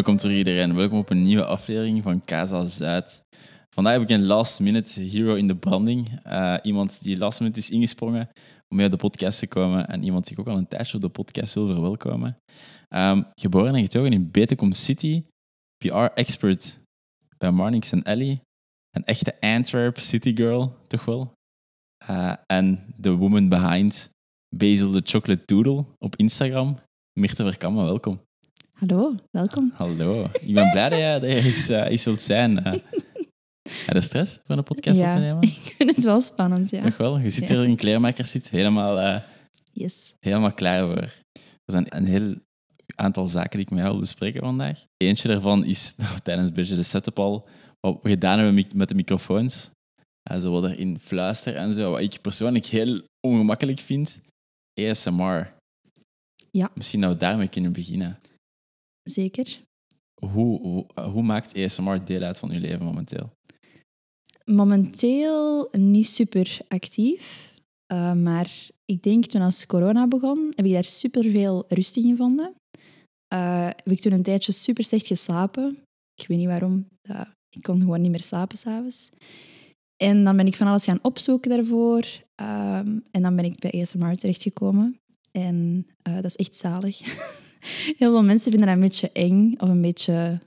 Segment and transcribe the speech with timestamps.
[0.00, 0.74] welkom terug iedereen.
[0.74, 3.22] Welkom op een nieuwe aflevering van Casa Zuid.
[3.74, 6.20] Vandaag heb ik een last minute hero in de branding.
[6.26, 8.28] Uh, iemand die last minute is ingesprongen
[8.68, 10.94] om mee op de podcast te komen en iemand die ik ook al een tijdje
[10.94, 12.36] op de podcast wil verwelkomen.
[12.88, 15.24] Um, geboren en getogen in Betecom City,
[15.84, 16.78] PR-expert
[17.38, 18.40] bij Marnix en Ellie.
[18.90, 21.32] Een echte Antwerp City girl, toch wel?
[22.10, 24.10] Uh, en de woman behind
[24.56, 26.78] Basil the Chocolate Doodle op Instagram.
[27.18, 28.20] Mirte Verkammen, welkom.
[28.80, 29.72] Hallo, welkom.
[29.74, 30.24] Hallo.
[30.40, 32.50] Ik ben blij dat je er eens, uh, eens wilt zijn.
[32.50, 32.64] Uh,
[33.86, 35.42] heb je stress voor een podcast ja, op te nemen?
[35.64, 36.80] ik vind het wel spannend, ja.
[36.80, 37.18] Toch wel?
[37.18, 39.22] Je zit hier in kleermaker zit helemaal, uh,
[39.72, 40.14] yes.
[40.20, 41.02] helemaal klaar voor.
[41.64, 42.34] Er zijn een heel
[42.96, 44.84] aantal zaken die ik met jou wil bespreken vandaag.
[44.96, 47.48] Eentje daarvan is nou, tijdens een beetje de setup al
[47.80, 49.70] wat we gedaan hebben met de microfoons.
[50.38, 51.90] zo wat erin fluisteren en zo.
[51.90, 54.20] Wat ik persoonlijk heel ongemakkelijk vind.
[54.80, 55.52] ASMR.
[56.50, 56.70] Ja.
[56.74, 58.18] Misschien dat we daarmee kunnen beginnen.
[59.10, 59.60] Zeker.
[60.26, 63.32] Hoe, hoe, hoe, maakt ASMR deel uit van uw leven momenteel?
[64.44, 67.54] Momenteel niet super actief.
[67.92, 68.50] Uh, maar
[68.84, 72.54] ik denk toen als corona begon, heb ik daar super veel rust in gevonden.
[73.34, 75.78] Uh, heb ik toen een tijdje super slecht geslapen.
[76.14, 76.86] Ik weet niet waarom.
[77.10, 77.20] Uh,
[77.56, 79.10] ik kon gewoon niet meer slapen s'avonds.
[79.96, 82.04] En dan ben ik van alles gaan opzoeken daarvoor.
[83.10, 85.00] en dan ben ik bij ASMR terechtgekomen.
[85.30, 87.00] En dat is echt zalig.
[87.96, 90.40] Heel veel mensen vinden dat een beetje eng of een beetje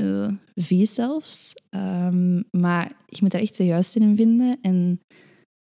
[0.00, 1.54] uh, vies zelfs.
[1.70, 4.58] Um, maar je moet er echt de juiste in vinden.
[4.62, 5.00] En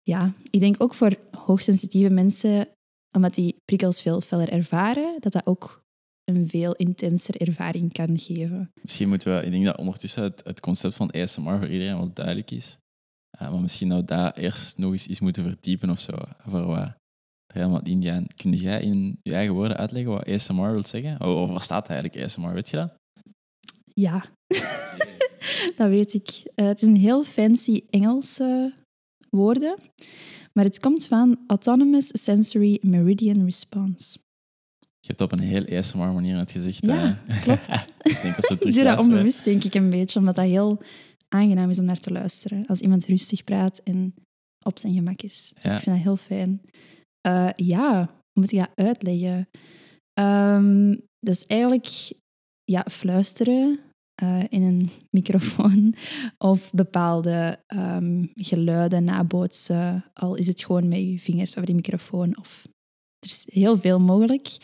[0.02, 2.68] ja, ik denk ook voor hoogsensitieve mensen,
[3.16, 5.84] omdat die prikkels veel feller ervaren, dat dat ook
[6.24, 8.70] een veel intenser ervaring kan geven.
[8.82, 12.50] Misschien moeten we, ik denk dat ondertussen het, concept van ASMR voor iedereen wel duidelijk
[12.50, 12.78] is.
[13.40, 16.12] Uh, maar misschien we dat eerst nog eens iets moeten verdiepen of zo.
[16.38, 16.94] Voor wat
[17.60, 18.26] helemaal Indiaan.
[18.36, 21.20] Kun jij in je eigen woorden uitleggen wat ASMR wil zeggen?
[21.20, 22.52] Of wat staat eigenlijk ASMR?
[22.52, 22.94] Weet je dat?
[23.94, 24.24] Ja,
[25.76, 26.42] dat weet ik.
[26.54, 28.74] Uh, het is een heel fancy Engelse
[29.30, 29.78] woorden,
[30.52, 34.18] maar het komt van Autonomous Sensory Meridian Response.
[34.78, 36.86] Je hebt op een heel ASMR manier het gezegd.
[36.86, 37.88] Ja, klopt.
[38.02, 40.82] ik denk dat doe dat onbewust, denk ik, een beetje, omdat dat heel
[41.28, 42.66] aangenaam is om naar te luisteren.
[42.66, 44.14] Als iemand rustig praat en
[44.62, 45.52] op zijn gemak is.
[45.54, 45.76] Dus ja.
[45.76, 46.60] ik vind dat heel fijn.
[47.26, 49.48] Uh, ja, hoe moet ik dat uitleggen?
[51.20, 52.12] Is eigenlijk
[52.64, 53.78] ja, fluisteren
[54.22, 55.94] uh, in een microfoon
[56.38, 62.38] of bepaalde um, geluiden nabootsen, al is het gewoon met je vingers over die microfoon.
[62.38, 62.68] Of,
[63.18, 64.56] er is heel veel mogelijk.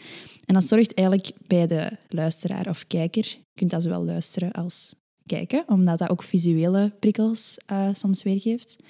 [0.45, 4.95] En dat zorgt eigenlijk bij de luisteraar of kijker, je kunt dat zowel luisteren als
[5.27, 8.83] kijken, omdat dat ook visuele prikkels uh, soms weergeeft.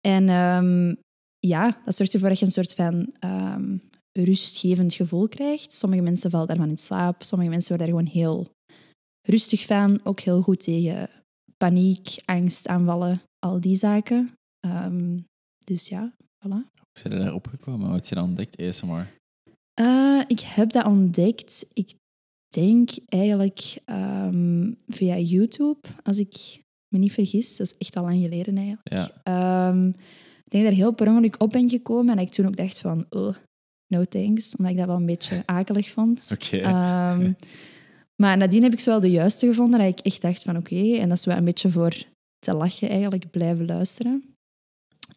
[0.00, 0.98] En um,
[1.38, 3.80] ja, dat zorgt ervoor dat je een soort van um,
[4.12, 5.72] rustgevend gevoel krijgt.
[5.72, 8.46] Sommige mensen vallen daarvan in slaap, sommige mensen worden daar gewoon heel
[9.28, 10.00] rustig van.
[10.04, 11.10] Ook heel goed tegen
[11.56, 14.32] paniek, angst, aanvallen, al die zaken.
[14.66, 15.24] Um,
[15.64, 16.48] dus ja, voilà.
[16.48, 17.86] Hoe zijn je daar opgekomen?
[17.86, 19.16] Wat heb je dan ontdekt, ASMR?
[19.80, 21.94] Uh, ik heb dat ontdekt, ik
[22.48, 27.56] denk eigenlijk um, via YouTube, als ik me niet vergis.
[27.56, 28.88] Dat is echt al lang geleden eigenlijk.
[29.24, 29.68] Ja.
[29.68, 29.94] Um,
[30.48, 32.56] ik denk dat ik er heel per ongeluk op ben gekomen en ik toen ook
[32.56, 33.34] dacht van, oh,
[33.86, 36.30] no thanks, omdat ik dat wel een beetje akelig vond.
[36.34, 37.14] Okay.
[37.14, 37.36] Um,
[38.22, 40.74] maar nadien heb ik zo wel de juiste gevonden, dat ik echt dacht van oké,
[40.74, 42.02] okay, en dat is wel een beetje voor
[42.38, 44.22] te lachen eigenlijk, blijven luisteren.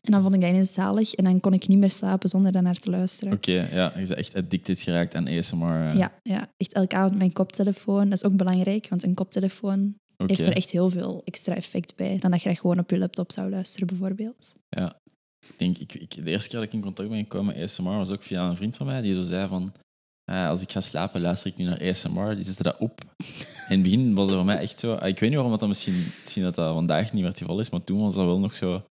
[0.02, 2.52] En dan vond ik dat ineens zalig en dan kon ik niet meer slapen zonder
[2.52, 3.34] daarnaar te luisteren.
[3.34, 5.66] Oké, okay, ja, je bent echt addicted geraakt aan ASMR.
[5.66, 5.96] Uh.
[5.96, 8.10] Ja, ja, echt elke avond mijn koptelefoon.
[8.10, 10.36] Dat is ook belangrijk, want een koptelefoon okay.
[10.36, 13.32] heeft er echt heel veel extra effect bij dan dat je gewoon op je laptop
[13.32, 14.56] zou luisteren, bijvoorbeeld.
[14.70, 14.96] Ja,
[15.52, 17.98] ik denk, ik, ik, de eerste keer dat ik in contact ben gekomen met ASMR
[17.98, 19.74] was ook via een vriend van mij die zo zei van
[20.32, 22.36] uh, als ik ga slapen, luister ik nu naar ASMR.
[22.36, 23.02] Die zette dat op.
[23.70, 24.96] In het begin was dat voor mij echt zo...
[24.96, 27.60] Uh, ik weet niet waarom dat misschien, misschien dat, dat vandaag niet meer het geval
[27.60, 28.84] is, maar toen was dat wel nog zo...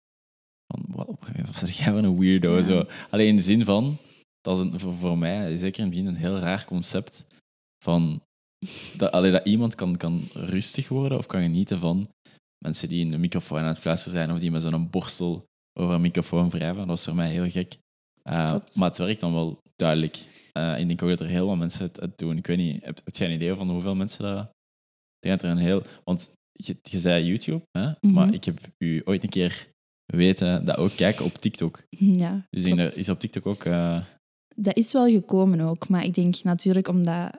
[0.67, 1.07] Van, wat,
[1.47, 2.57] wat zeg jij voor een weirdo?
[2.57, 2.63] Ja.
[2.63, 2.85] Zo.
[3.11, 3.97] Alleen in de zin van...
[4.41, 7.27] Dat is een, voor, voor, mij, zeker in het begin, een heel raar concept.
[7.85, 8.23] Van,
[8.97, 12.09] dat, allee, dat iemand kan, kan rustig worden of kan genieten van
[12.65, 15.45] mensen die in een microfoon aan het fluisteren zijn of die met zo'n borstel
[15.81, 16.77] over een microfoon wrijven.
[16.77, 17.77] Dat was voor mij heel gek.
[18.25, 20.27] Uh, maar het werkt dan wel duidelijk.
[20.53, 22.37] Uh, ik denk ook dat er heel wat mensen het, het doen.
[22.37, 24.45] Ik weet niet, heb, heb jij een idee van hoeveel mensen dat...
[24.45, 25.83] Ik denk dat er een heel...
[26.05, 27.87] Want je, je zei YouTube, hè?
[27.87, 28.13] Mm -hmm.
[28.13, 29.69] maar ik heb u ooit een keer
[30.07, 31.83] weten dat ook kijken op TikTok.
[31.89, 33.65] Ja, Dus in de, is op TikTok ook...
[33.65, 34.05] Uh...
[34.57, 37.31] Dat is wel gekomen ook, maar ik denk natuurlijk omdat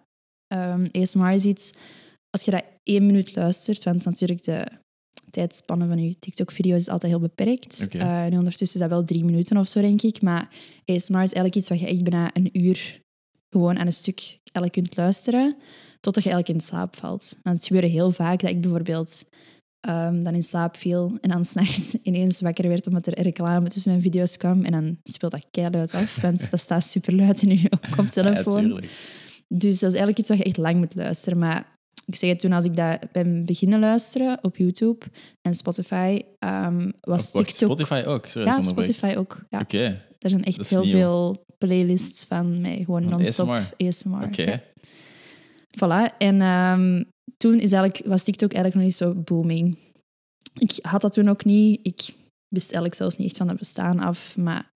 [0.54, 1.74] um, ASMR is iets...
[2.30, 4.68] Als je dat één minuut luistert, want natuurlijk de
[5.32, 7.88] tijdspannen van je TikTok-video is altijd heel beperkt.
[7.94, 8.26] Okay.
[8.26, 10.22] Uh, nu ondertussen is dat wel drie minuten of zo, denk ik.
[10.22, 10.50] Maar
[10.86, 13.02] ASMR is eigenlijk iets wat je echt bijna een uur
[13.50, 15.56] gewoon aan een stuk eigenlijk kunt luisteren
[16.00, 17.38] totdat je eigenlijk in slaap valt.
[17.44, 19.24] Want het gebeurde heel vaak dat ik bijvoorbeeld
[19.90, 23.92] um, dan in slaap viel en dan s'nachts ineens wakker werd omdat er reclame tussen
[23.92, 24.66] mijn video's kwam.
[24.66, 28.68] En dan speelt dat keihard af, want dat staat super luid in je koptelefoon.
[28.68, 28.80] Ja,
[29.48, 31.38] dus dat is eigenlijk iets wat je echt lang moet luisteren.
[31.38, 31.80] Maar
[32.12, 35.06] ik zeg het toen als ik dat ben beginnen luisteren op YouTube
[35.42, 37.56] en Spotify, um, was TikTok...
[37.56, 38.26] Spotify ook?
[38.26, 39.46] Sorry, ja, Spotify ook.
[39.50, 39.60] Ja.
[39.60, 39.76] Oké.
[39.76, 40.02] Okay.
[40.20, 44.24] Er zijn echt heel veel playlists van mij, gewoon non-stop ASMR.
[44.24, 44.64] Oké.
[45.78, 46.18] Voilà.
[46.18, 47.06] En um,
[47.38, 49.78] toen is eigenlijk, was TikTok eigenlijk nog niet zo booming.
[50.60, 51.80] Ik had dat toen ook niet.
[51.84, 52.16] Ik
[52.48, 54.38] wist eigenlijk zelfs niet echt van het bestaan af.
[54.38, 54.72] Maar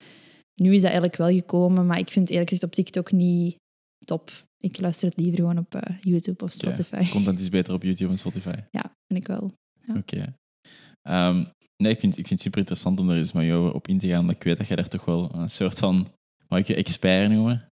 [0.62, 1.86] nu is dat eigenlijk wel gekomen.
[1.86, 3.56] Maar ik vind eerlijk gezegd op TikTok niet
[4.06, 4.32] top.
[4.65, 6.95] Ik luister het liever gewoon op uh, YouTube of Spotify.
[6.95, 7.09] Okay.
[7.09, 8.56] Content is beter op YouTube en Spotify.
[8.71, 9.53] Ja, vind ik wel.
[9.81, 9.95] Ja.
[9.95, 10.33] Oké.
[11.01, 11.29] Okay.
[11.29, 11.47] Um,
[11.77, 14.00] nee, ik vind, ik vind het super interessant om er eens met jou op in
[14.00, 14.29] te gaan.
[14.29, 16.07] Ik weet dat je daar toch wel een soort van,
[16.47, 17.67] mag ik je expert noemen?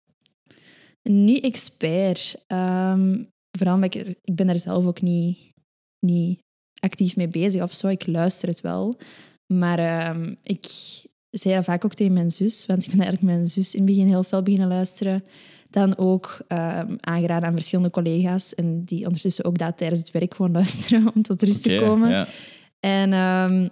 [1.03, 2.45] Niet expert.
[2.47, 3.27] Um,
[3.57, 5.51] vooral omdat ik, ik ben daar zelf ook niet,
[6.05, 6.39] niet
[6.79, 7.87] actief mee bezig of zo.
[7.87, 8.99] Ik luister het wel.
[9.53, 10.65] Maar um, ik
[11.29, 13.89] zei dat vaak ook tegen mijn zus, want ik ben eigenlijk mijn zus in het
[13.89, 15.23] begin heel veel beginnen luisteren.
[15.71, 20.35] Dan ook um, aangeraden aan verschillende collega's en die ondertussen ook dat tijdens het werk
[20.35, 22.27] gewoon luisteren om tot rust te komen.
[22.79, 23.69] En um,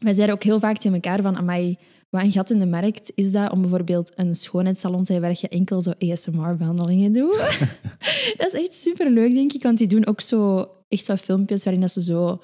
[0.00, 1.76] wij zeiden ook heel vaak tegen elkaar van, amai,
[2.10, 5.38] wat een gat in de markt is dat om bijvoorbeeld een schoonheidssalon te hebben waar
[5.40, 7.36] je enkel zo ASMR-behandelingen doet.
[8.38, 11.82] dat is echt superleuk, denk ik, want die doen ook zo echt zo filmpjes waarin
[11.82, 12.40] dat ze zo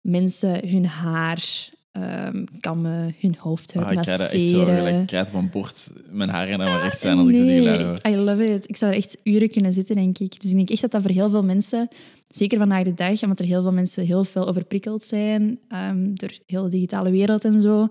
[0.00, 5.00] mensen hun haar um, kammen, hun hoofd ah, masseren.
[5.00, 7.98] Ik krijg op een bord mijn haren maar recht zijn als ik ze die hoor.
[8.08, 8.68] I love it.
[8.68, 10.40] Ik zou er echt uren kunnen zitten, denk ik.
[10.40, 11.88] Dus ik denk echt dat dat voor heel veel mensen,
[12.28, 15.58] zeker vandaag de dag, omdat er heel veel mensen heel veel overprikkeld zijn
[15.90, 17.88] um, door heel de digitale wereld en zo,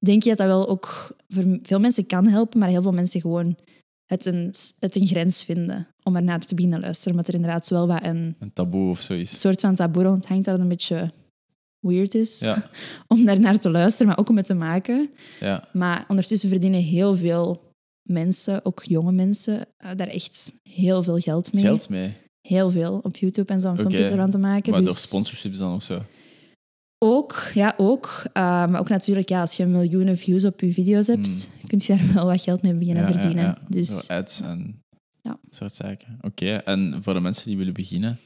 [0.00, 3.20] denk je dat dat wel ook voor veel mensen kan helpen, maar heel veel mensen
[3.20, 3.56] gewoon
[4.06, 7.12] het een, het een grens vinden om er naar te beginnen luisteren.
[7.12, 8.36] Omdat er inderdaad wel wat een...
[8.38, 9.32] Een taboe of zoiets.
[9.32, 11.12] Een soort van taboe rondhangt dat een beetje
[11.80, 12.70] weird is ja.
[13.08, 15.10] om daar naar te luisteren, maar ook om het te maken.
[15.40, 15.68] Ja.
[15.72, 17.72] Maar ondertussen verdienen heel veel
[18.02, 21.62] mensen, ook jonge mensen, uh, daar echt heel veel geld mee.
[21.62, 22.16] Geld mee?
[22.40, 23.80] Heel veel op YouTube en zo, okay.
[23.80, 24.70] filmpjes ervan te maken.
[24.70, 24.88] Maar dus...
[24.88, 26.02] door sponsorships dan of zo?
[26.98, 28.22] Ook, ja, ook.
[28.26, 31.68] Uh, maar ook natuurlijk, ja, als je miljoenen views op je video's hebt, hmm.
[31.68, 33.44] kun je daar wel wat geld mee beginnen ja, verdienen.
[33.44, 33.66] Ja, ja.
[33.68, 34.82] Dus, ads en
[35.22, 35.38] ja.
[35.50, 36.18] soort zaken.
[36.20, 38.18] Oké, en voor de mensen die willen beginnen,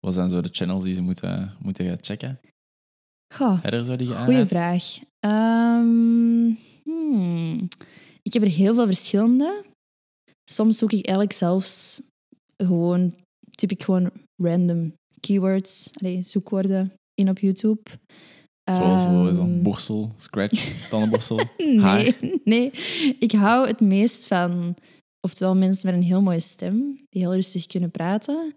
[0.00, 2.40] wat zijn zo de channels die ze moeten, moeten checken?
[3.34, 3.58] Goh,
[4.24, 4.98] goeie vraag.
[5.20, 7.68] Um, hmm.
[8.22, 9.64] Ik heb er heel veel verschillende.
[10.50, 12.02] Soms zoek ik eigenlijk zelfs
[12.56, 13.14] gewoon,
[13.50, 14.10] typ ik gewoon
[14.42, 17.82] random keywords, allee, zoekwoorden in op YouTube.
[18.64, 22.70] Zoals um, dan borstel, scratch, tandenborstel, nee, nee,
[23.18, 24.76] ik hou het meest van
[25.20, 28.54] oftewel mensen met een heel mooie stem, die heel rustig kunnen praten.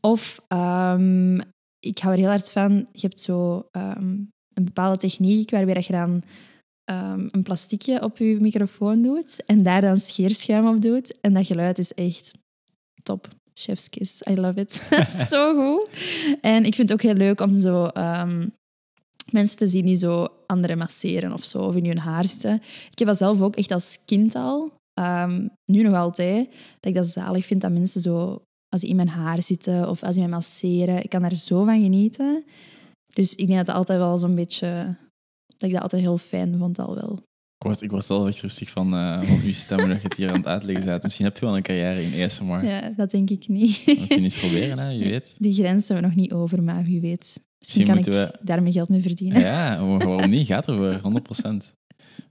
[0.00, 1.40] Of um,
[1.80, 5.92] ik hou er heel hard van, je hebt zo um, een bepaalde techniek waarbij je
[5.92, 6.22] dan
[7.30, 11.20] een plasticje op je microfoon doet en daar dan scheerschuim op doet.
[11.20, 12.32] En dat geluid is echt
[13.02, 13.28] top.
[13.54, 14.22] Chef's kiss.
[14.30, 14.72] I love it.
[15.30, 15.88] zo goed.
[16.40, 18.52] En ik vind het ook heel leuk om zo um,
[19.30, 22.54] mensen te zien die zo anderen masseren of zo, of in hun haar zitten.
[22.90, 24.72] Ik heb dat zelf ook echt als kind al,
[25.64, 26.46] nu nog altijd,
[26.80, 30.02] dat ik dat zalig vind dat mensen zo, als die in mijn haar zitten of
[30.02, 32.44] als die mij masseren, ik kan daar zo van genieten.
[33.12, 34.96] Dus ik denk dat het altijd wel zo'n beetje,
[35.46, 37.26] dat ik dat altijd heel fijn vond al wel.
[37.58, 40.16] Ik word, ik word zelf echt rustig van, uh, van uw stem dat je het
[40.16, 41.02] hier aan het uitleggen bent.
[41.02, 42.64] Misschien heb je wel een carrière in ASMR.
[42.64, 43.86] Ja, dat denk ik niet.
[43.86, 44.98] Dat kun je eens proberen, hè?
[44.98, 45.36] wie weet.
[45.38, 47.40] Die grens zijn we nog niet over, maar wie weet.
[47.58, 48.38] Misschien, kan ik we...
[48.40, 49.40] daarmee geld mee verdienen.
[49.40, 50.46] Ja, waarom niet?
[50.46, 51.76] Gaat er voor, 100%.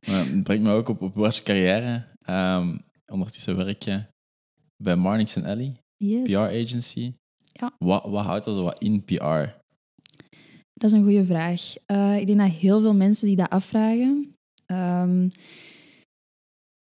[0.07, 2.05] Maar het brengt me ook op, op je carrière.
[2.29, 4.03] Um, ondertussen werk je
[4.77, 6.31] bij Marnix Ellie, yes.
[6.31, 7.13] PR-agency.
[7.51, 7.75] Ja.
[7.79, 9.55] Wat, wat houdt er zo wat in PR?
[10.73, 11.73] Dat is een goede vraag.
[11.91, 14.37] Uh, ik denk dat heel veel mensen die dat afvragen,
[14.71, 15.31] Um,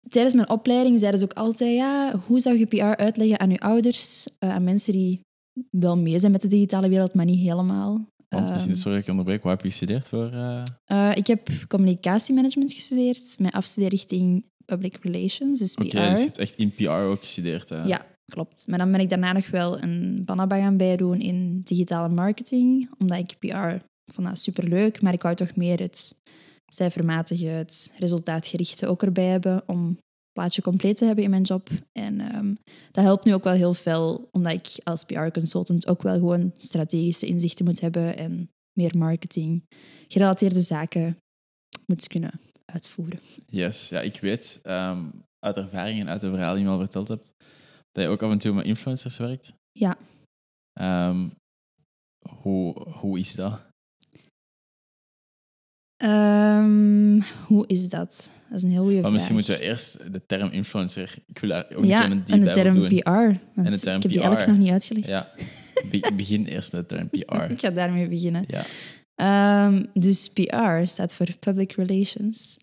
[0.09, 3.59] tijdens mijn opleiding zeiden ze ook altijd, ja, hoe zou je PR uitleggen aan je
[3.59, 5.21] ouders, uh, aan mensen die
[5.71, 8.07] wel mee zijn met de digitale wereld, maar niet helemaal.
[8.29, 10.33] Want misschien, um, sorry dat ik onderbreek, wat heb je gestudeerd voor?
[10.33, 10.63] Uh...
[10.93, 15.83] Uh, ik heb communicatiemanagement gestudeerd, mijn afstudeerrichting public relations, dus PR.
[15.83, 17.69] Oké, okay, dus je hebt echt in PR ook gestudeerd.
[17.69, 17.83] Hè?
[17.83, 18.67] Ja, klopt.
[18.67, 23.19] Maar dan ben ik daarna nog wel een banaba gaan bijdoen in digitale marketing, omdat
[23.19, 26.23] ik PR vond dat superleuk, maar ik wou toch meer het
[26.67, 29.99] cijfermatige, het resultaatgerichte ook erbij hebben om
[30.33, 31.69] plaatje compleet te hebben in mijn job.
[31.93, 32.59] En um,
[32.91, 37.27] dat helpt nu ook wel heel veel, omdat ik als PR-consultant ook wel gewoon strategische
[37.27, 39.63] inzichten moet hebben en meer marketing
[40.09, 41.17] gerelateerde zaken
[41.87, 43.19] moet kunnen uitvoeren.
[43.47, 47.09] Yes, ja, ik weet um, uit ervaring en uit de verhalen die je al verteld
[47.09, 47.33] hebt,
[47.99, 49.53] dat je ook af en toe met influencers werkt.
[49.73, 49.97] Ja.
[50.73, 51.29] Ehm,
[52.43, 53.67] hoe, hoe is dat?
[55.97, 58.31] Ehm, hoe is dat?
[58.49, 59.13] Dat is een heel goede Maar vraag.
[59.13, 61.15] misschien moeten we eerst de term influencer...
[61.27, 62.89] Ik wil daar ook ja, een en de term doen.
[62.89, 63.09] PR.
[63.11, 63.41] En
[63.71, 64.27] de term ik heb die PR.
[64.27, 65.09] eigenlijk nog niet uitgelegd.
[65.09, 65.33] Ja.
[65.91, 67.51] Be- begin eerst met de term PR.
[67.53, 68.45] Ik ga daarmee beginnen.
[68.47, 68.65] Ja.
[69.15, 72.59] Ehm, dus PR staat voor Public Relations.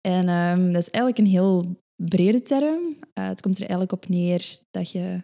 [0.00, 0.26] En
[0.72, 2.96] dat is eigenlijk een heel brede term.
[3.12, 5.22] Eh, het komt er eigenlijk op neer dat je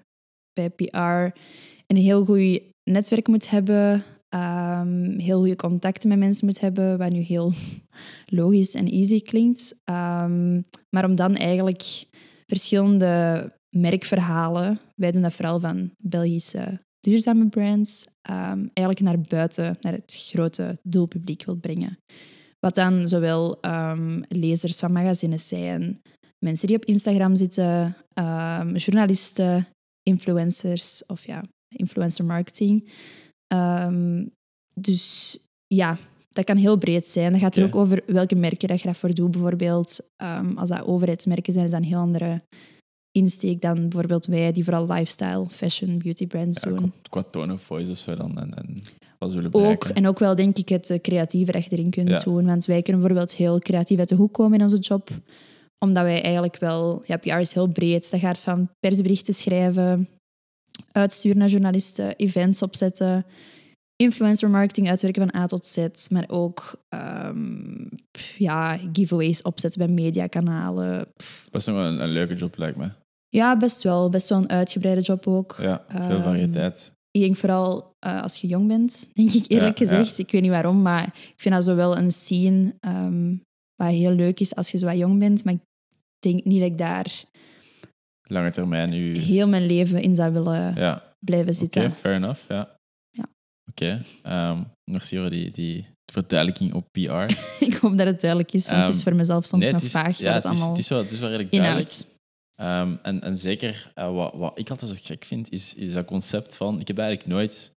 [0.53, 1.39] bij PR
[1.87, 7.11] een heel goed netwerk moet hebben, ehm, heel goede contacten met mensen moet hebben, wat
[7.11, 7.53] nu heel
[8.27, 9.81] logisch en easy klinkt.
[9.85, 10.61] Ehm,
[10.91, 12.05] maar om dan eigenlijk
[12.47, 19.93] verschillende merkverhalen, wij doen dat vooral van Belgische duurzame brands, ehm, eigenlijk naar buiten, naar
[19.93, 21.99] het grote doelpubliek wilt brengen.
[22.61, 23.59] Wat dan zowel
[24.29, 26.01] lezers van magazines zijn,
[26.43, 29.67] mensen die op Instagram zitten, ehm, journalisten,
[30.03, 31.43] influencers of ja,
[31.77, 32.89] influencer marketing.
[33.47, 34.27] Ehm,
[34.75, 35.97] dus ja,
[36.29, 37.33] dat kan heel breed zijn.
[37.33, 39.31] Dat gaat er ook over welke merken dat je daarvoor doet.
[39.31, 42.43] Bijvoorbeeld, ehm, als dat overheidsmerken zijn, is dat een heel andere
[43.19, 46.93] insteek dan bijvoorbeeld wij, die vooral lifestyle, fashion, beauty brands Ja, doen.
[47.11, 48.39] qua, tone of voice of zo dan.
[48.39, 48.83] En, en
[49.19, 51.91] wat ze willen Ook, en ook wel denk ik het eh, creatieve dat je erin
[51.91, 52.19] kunt Ja.
[52.19, 52.45] doen.
[52.47, 55.11] Want wij kunnen bijvoorbeeld heel creatief uit de hoek komen in onze job.
[55.83, 57.03] Omdat wij eigenlijk wel...
[57.07, 58.11] Ja, PR is heel breed.
[58.11, 60.09] Dat gaat van persberichten schrijven,
[60.93, 63.25] uitsturen naar journalisten, events opzetten,
[63.97, 65.87] influencer marketing uitwerken van A tot Z.
[66.11, 67.87] Maar ook ehm,
[68.37, 71.07] ja, giveaways opzetten bij mediakanalen.
[71.51, 72.91] Is nog wel een, een leuke job, lijkt me.
[73.29, 74.09] Ja, best wel.
[74.09, 75.57] Best wel een uitgebreide job ook.
[75.61, 76.93] Ja, veel Ehm, variëteit.
[77.11, 79.97] Ik denk vooral eh, als je jong bent, denk ik eerlijk Ja, ja.
[79.97, 80.19] gezegd.
[80.19, 83.37] Ik weet niet waarom, maar ik vind dat zo wel een scene ehm,
[83.77, 85.45] wat heel leuk is als je zo wat jong bent.
[85.45, 85.61] Maar ik
[86.23, 87.25] denk niet dat ik daar
[88.23, 88.93] Lange termijn.
[88.93, 89.19] U...
[89.19, 91.93] heel mijn leven in zou willen Ja, blijven oké, zitten.
[91.93, 92.41] fair enough.
[92.49, 92.77] Ja.
[93.11, 93.29] Ja.
[93.71, 97.35] Oké, ehm, merci voor die, die verduidelijking op PR.
[97.69, 99.83] ik hoop dat het duidelijk is, want het is Ehm, voor mezelf soms Nee, nog
[99.83, 101.91] is, vaag ja, het het is, het is wel, het is wel redelijk duidelijk.
[102.57, 106.05] Ehm, en, en zeker, eh, wat, wat ik altijd zo gek vind, is, is dat
[106.05, 106.81] concept van...
[106.81, 107.73] Ik heb eigenlijk nooit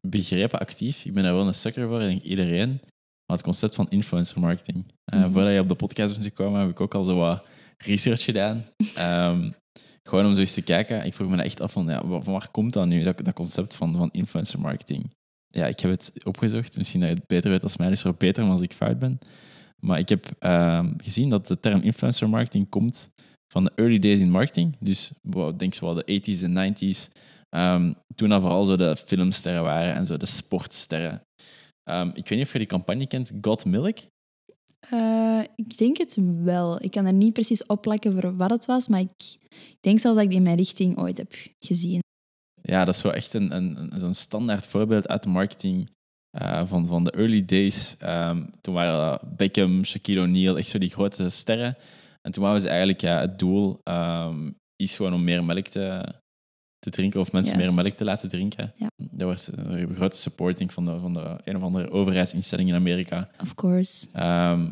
[0.00, 1.04] begrepen actief.
[1.04, 2.80] Ik ben daar wel een sucker voor, denk iedereen.
[3.28, 4.84] Maar het concept van influencer marketing.
[5.04, 5.32] Eh, Mhm.
[5.32, 7.44] Voordat je op de podcast bent gekomen, heb ik ook al zo wat
[7.78, 8.64] research gedaan.
[8.94, 9.50] Ehm,
[10.02, 11.04] gewoon om zo eens te kijken.
[11.04, 13.74] Ik vroeg me echt af van, ja, van waar komt dat nu, dat, dat concept
[13.74, 15.10] van, van influencer marketing?
[15.48, 16.76] Ja, ik heb het opgezocht.
[16.76, 18.98] Misschien dat je het beter weet als mij, dus ook beter dan als ik fout
[18.98, 19.18] ben.
[19.78, 23.10] Maar ik heb ehm, gezien dat de term influencer marketing komt
[23.52, 24.76] van de early days in marketing.
[24.80, 27.10] Dus ik denk zo wel de 80s en 90s.
[27.48, 31.22] Ehm, toen dat vooral zo de filmsterren waren en zo de sportsterren.
[31.88, 33.98] Ehm, ik weet niet of je die campagne kent, Got Milk.
[34.90, 36.82] Eh, ik denk het wel.
[36.82, 40.16] Ik kan er niet precies opplakken voor wat het was, maar ik, ik denk zelfs
[40.16, 42.02] dat ik die in mijn richting ooit heb gezien.
[42.62, 45.90] Ja, dat is zo echt een, een, zo'n standaard voorbeeld uit de marketing
[46.30, 47.96] eh, van, van de early days.
[47.98, 51.74] Ehm, toen waren Beckham, Shaquille O'Neal, echt zo die grote sterren.
[52.20, 56.14] En toen waren ze eigenlijk, ja, het doel ehm, is gewoon om meer melk te,
[56.78, 58.72] te drinken of mensen meer melk te laten drinken.
[58.76, 58.88] Ja.
[58.96, 63.28] Dat was een grote supporting van de, van de een of andere overheidsinstelling in Amerika.
[63.42, 64.06] Of course.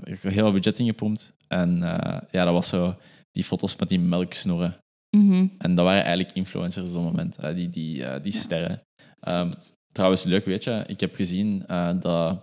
[0.05, 1.35] Is heel veel budget ingepompt.
[1.49, 2.97] En eh, ja, dat was zo
[3.31, 4.77] die foto's met die melksnorren.
[5.17, 5.47] Mhm.
[5.59, 8.41] En dat waren eigenlijk influencers op dat moment, eh, die, die, eh, die Ja.
[8.41, 8.81] sterren.
[9.21, 9.53] Ehm,
[9.93, 11.65] trouwens, leuk weet je, ik heb gezien
[12.01, 12.43] dat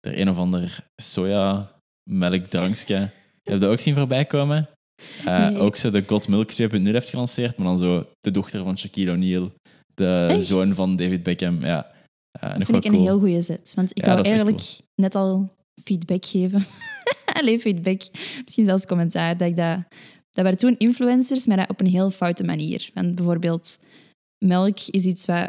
[0.00, 2.96] er een of ander soja-melkdrankje...
[3.44, 4.68] Je hebt dat ook zien voorbij komen?
[5.24, 5.58] Eh, Nee.
[5.58, 9.10] Ook zo de God Milk 2.0 heeft gelanceerd, maar dan zo de dochter van Shaquille
[9.12, 9.52] O'Neal,
[9.94, 10.44] de Echt?
[10.46, 11.64] zoon van David Beckham.
[11.64, 11.90] Ja,
[12.32, 13.02] Eh, Dat wel vind ik een cool.
[13.04, 13.72] heel goede zet.
[13.76, 14.62] Want ik Ja, wou eigenlijk
[14.94, 15.50] net al
[15.84, 16.64] feedback geven.
[17.40, 18.02] Allee, feedback.
[18.44, 19.36] Misschien zelfs commentaar.
[19.36, 19.76] Dat, ik dat,
[20.30, 22.90] dat waren toen influencers, maar dat op een heel foute manier.
[22.94, 23.78] Want bijvoorbeeld,
[24.44, 25.48] melk is iets wat...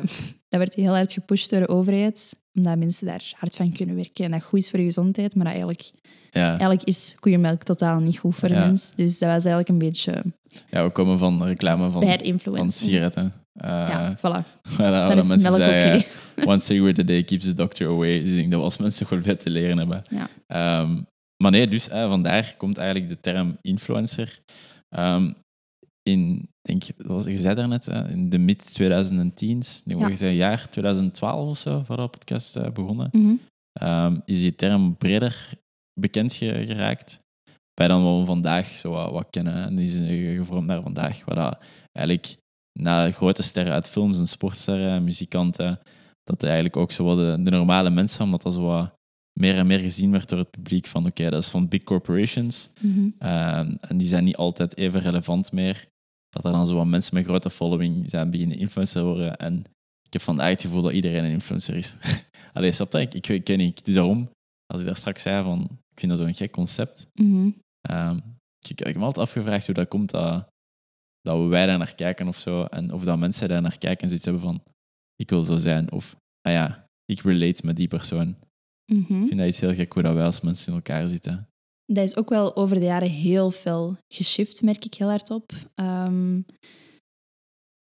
[0.53, 4.25] Dat werd heel hard gepusht door de overheid, omdat mensen daar hard van kunnen werken
[4.25, 5.35] en dat goed is voor je gezondheid.
[5.35, 5.91] Maar dat eigenlijk,
[6.31, 6.49] Ja.
[6.49, 8.65] eigenlijk is koeienmelk totaal niet goed voor de Ja.
[8.65, 8.91] mens.
[8.95, 10.23] Dus dat was eigenlijk een beetje
[10.69, 13.33] ja, we komen van reclame van, van sigaretten.
[13.53, 14.61] Eh, ja, voilà.
[14.77, 15.63] Dan is mensen melk oké.
[15.79, 16.05] zeiden,
[16.49, 18.19] One cigarette a day keeps the doctor away.
[18.19, 20.03] Dus ik denk dat we als mensen wel veel te leren hebben.
[20.09, 20.29] Ja.
[20.47, 21.01] Ehm,
[21.37, 24.39] maar nee, dus hè, vandaar komt eigenlijk de term influencer.
[24.89, 25.31] Ehm,
[26.03, 26.83] in, denk,
[27.23, 30.07] je zei daarnet, in de mid-2010s, nu Ja.
[30.07, 33.33] je zei jaar 2012 of zo, voor de podcast eh, begonnen, Mhm.
[33.73, 35.49] ehm, is die term breder
[35.99, 37.21] bekend ge- geraakt.
[37.73, 39.53] Bij dan wat we vandaag zo wat, wat kennen.
[39.65, 41.57] En die is eh, gevormd naar vandaag, waar dat
[41.91, 42.35] eigenlijk
[42.79, 45.79] na grote sterren uit films en sportsterren, muzikanten,
[46.23, 48.93] dat er eigenlijk ook zo wat de, de normale mensen, omdat dat zo wat
[49.39, 52.69] meer en meer gezien werd door het publiek van oké, dat is van big corporations.
[52.81, 53.09] Mhm.
[53.17, 55.87] Ehm, en die zijn niet altijd even relevant meer.
[56.33, 59.37] Dat er dan zo wat mensen met grote following zijn beginnen influencer worden.
[59.37, 59.59] En
[60.05, 61.95] ik heb vandaag het gevoel dat iedereen een influencer is.
[62.53, 63.01] Allee, snap dat?
[63.01, 63.85] Ik, ik, ik ken niet.
[63.85, 64.29] Dus daarom,
[64.65, 67.07] als ik daar straks zei van, ik vind dat zo'n gek concept.
[67.13, 67.49] Mhm.
[67.81, 68.17] Ehm,
[68.59, 70.47] ik, ik heb me altijd afgevraagd hoe dat komt dat,
[71.21, 72.63] dat wij daar naar kijken of zo.
[72.63, 74.63] En of dat mensen daar naar kijken en zoiets hebben van,
[75.15, 75.91] ik wil zo zijn.
[75.91, 78.35] Of, ah ja, ik relate met die persoon.
[78.91, 79.21] Mhm.
[79.21, 81.47] Ik vind dat iets heel gek hoe dat wij als mensen in elkaar zitten.
[81.85, 85.51] Dat is ook wel over de jaren heel veel geshift, merk ik heel hard op.
[85.75, 86.39] Ehm,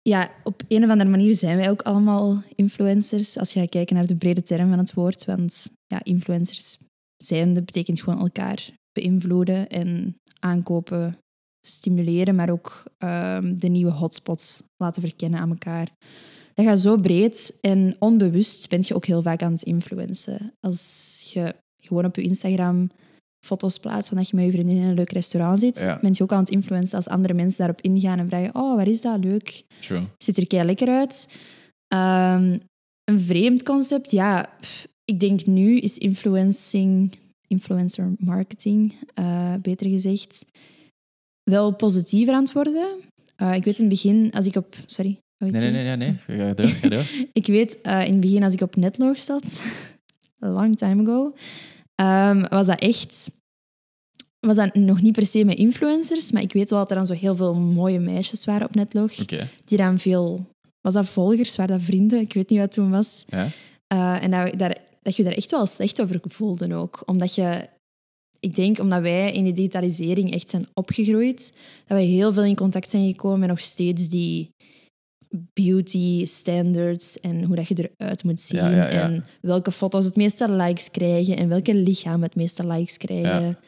[0.02, 3.38] ja, op een of andere manier zijn wij ook allemaal influencers.
[3.38, 5.24] Als je gaat kijken naar de brede term van het woord.
[5.24, 6.78] Want ja, influencers
[7.16, 11.16] zijn, dat betekent gewoon elkaar beïnvloeden en aankopen,
[11.66, 15.88] stimuleren, maar ook ehm, de nieuwe hotspots laten verkennen aan elkaar.
[16.54, 20.52] Dat gaat zo breed en onbewust ben je ook heel vaak aan het influencen.
[20.60, 22.90] Als je gewoon op je Instagram
[23.46, 25.98] foto's plaatst van dat je met je vriendin in een leuk restaurant zit, Ja.
[26.00, 28.88] ben je ook aan het influencen als andere mensen daarop ingaan en vragen oh, waar
[28.88, 29.24] is dat?
[29.24, 29.62] Leuk.
[29.80, 30.02] True.
[30.18, 31.36] Ziet er kei lekker uit.
[31.88, 32.58] Ehm,
[33.04, 34.50] een vreemd concept, ja.
[34.60, 37.12] pff, Ik denk nu is influencing,
[37.46, 40.44] influencer marketing, eh, beter gezegd,
[41.50, 42.88] wel positiever aan het worden.
[43.36, 44.76] Eh, ik weet in het begin, als ik op...
[44.86, 45.18] Sorry.
[45.38, 46.38] Nee, nee, nee, nee, nee.
[46.38, 47.04] Ga door, ga door.
[47.32, 49.62] Ik weet eh, in het begin, als ik op Netlog zat,
[50.44, 51.34] a long time ago,
[52.04, 53.30] ehm, was dat echt...
[54.40, 57.06] Was dat nog niet per se met influencers, maar ik weet wel dat er dan
[57.06, 59.14] zo heel veel mooie meisjes waren op Netlog
[59.64, 60.46] die dan veel...
[60.80, 61.56] Was dat volgers?
[61.56, 62.20] Waren dat vrienden?
[62.20, 63.24] Ik weet niet wat toen was.
[63.28, 63.48] ja.
[63.86, 67.02] Eh, en dat, dat, dat je daar echt wel slecht over voelde ook.
[67.06, 67.68] Omdat je...
[68.40, 72.54] Ik denk, omdat wij in de digitalisering echt zijn opgegroeid, dat wij heel veel in
[72.54, 74.50] contact zijn gekomen met nog steeds die
[75.52, 78.60] beauty standards en hoe dat je eruit moet zien.
[78.60, 79.02] Ja, ja, ja.
[79.02, 83.58] En welke foto's het meeste likes krijgen en welke lichaam het meeste likes krijgen.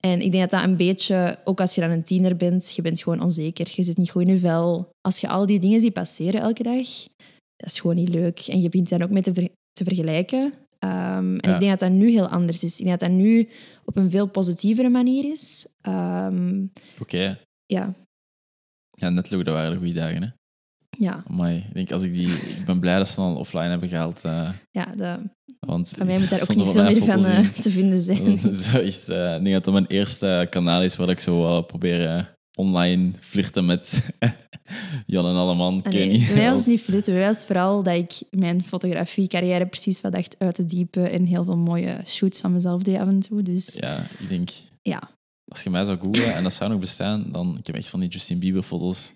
[0.00, 2.82] En ik denk dat dat een beetje, ook als je dan een tiener bent, je
[2.82, 3.72] bent gewoon onzeker.
[3.74, 4.88] Je zit niet goed in je vel.
[5.00, 6.86] Als je al die dingen ziet passeren elke dag,
[7.56, 8.40] dat is gewoon niet leuk.
[8.40, 10.52] En je begint daar ook mee te, ver- te vergelijken.
[10.78, 12.78] Ehm, en ik denk dat dat nu heel anders is.
[12.80, 13.48] Ik denk dat dat nu
[13.84, 15.66] op een veel positievere manier is.
[15.80, 16.64] Ehm,
[17.00, 17.38] Oké.
[17.66, 17.94] ja,
[18.98, 20.28] Ja, Netlog, dat waren de goede dagen, hè.
[20.98, 22.28] Ja, Amai, ik denk als ik die...
[22.28, 24.24] Ik ben blij dat ze dan offline hebben gehaald.
[24.24, 25.16] eh, ja de,
[25.66, 28.38] want van mij moet daar ook niet veel meer van eh, te vinden zijn.
[28.82, 33.12] Is eh, ik denk dat dat mijn eerste kanaal is waar ik zo probeer online
[33.20, 34.02] flirten met
[35.06, 35.80] Jan en Alleman.
[35.84, 36.26] Ah, nee, niet.
[36.26, 37.14] bij mij was het niet flirten.
[37.14, 41.44] Mij was vooral dat ik mijn fotografie-carrière precies wat dacht uit te diepen en heel
[41.44, 43.42] veel mooie shoots van mezelf deed af en toe.
[43.42, 44.48] Dus Ja, ik denk,
[44.82, 45.02] ja,
[45.48, 48.00] als je mij zou googlen en dat zou nog bestaan, dan ik heb echt van
[48.00, 49.12] die Justin Bieber foto's.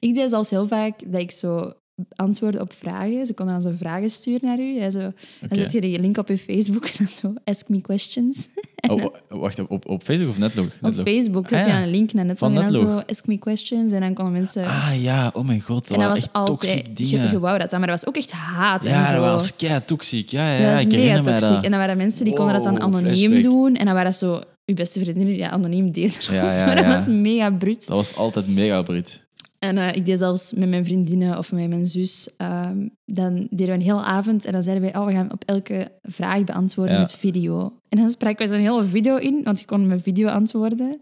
[0.00, 1.72] Ik deed zelfs heel vaak dat ik zo
[2.16, 3.26] antwoordde op vragen.
[3.26, 4.78] Ze konden dan zo vragen sturen naar u.
[4.80, 5.14] Hè, zo, Oké.
[5.48, 8.46] Dan zet je die link op je Facebook en dan zo, ask me questions.
[8.90, 10.66] Oh, wa- wacht, op, op Facebook of Netlog?
[10.82, 10.94] Op.
[11.04, 11.82] Facebook zet Ah, je ja.
[11.82, 13.06] een link naar Netlog Van en dan zo, Netlog.
[13.06, 13.92] ask me questions.
[13.92, 14.64] En dan konden mensen...
[14.64, 16.90] Ah ja, oh mijn god, dat, en dat was altijd...
[16.94, 19.14] Je, je wou dat dan, maar dat was ook echt haat en ja, zo.
[19.22, 20.28] dat was kei toxic.
[20.28, 21.64] Ja, ja, dat ja ik mega herinner dat.
[21.64, 23.74] En dan waren mensen die konden dat dan anoniem doen.
[23.76, 24.40] En dan waren dat zo...
[24.64, 26.24] Je beste vriendin die dat anoniem deed.
[26.30, 26.64] Ja, zo.
[26.66, 26.88] ja, Dat ja.
[26.94, 27.86] was mega bruut.
[27.86, 29.26] Dat was altijd mega bruut.
[29.58, 33.66] En eh, ik deed zelfs met mijn vriendinnen of met mijn zus, ehm, dan deden
[33.66, 36.94] we een hele avond en dan zeiden wij, oh, we gaan op elke vraag beantwoorden
[36.94, 37.00] Ja.
[37.00, 37.72] met video.
[37.88, 41.00] En dan spraken we zo'n hele video in, want je kon met video antwoorden.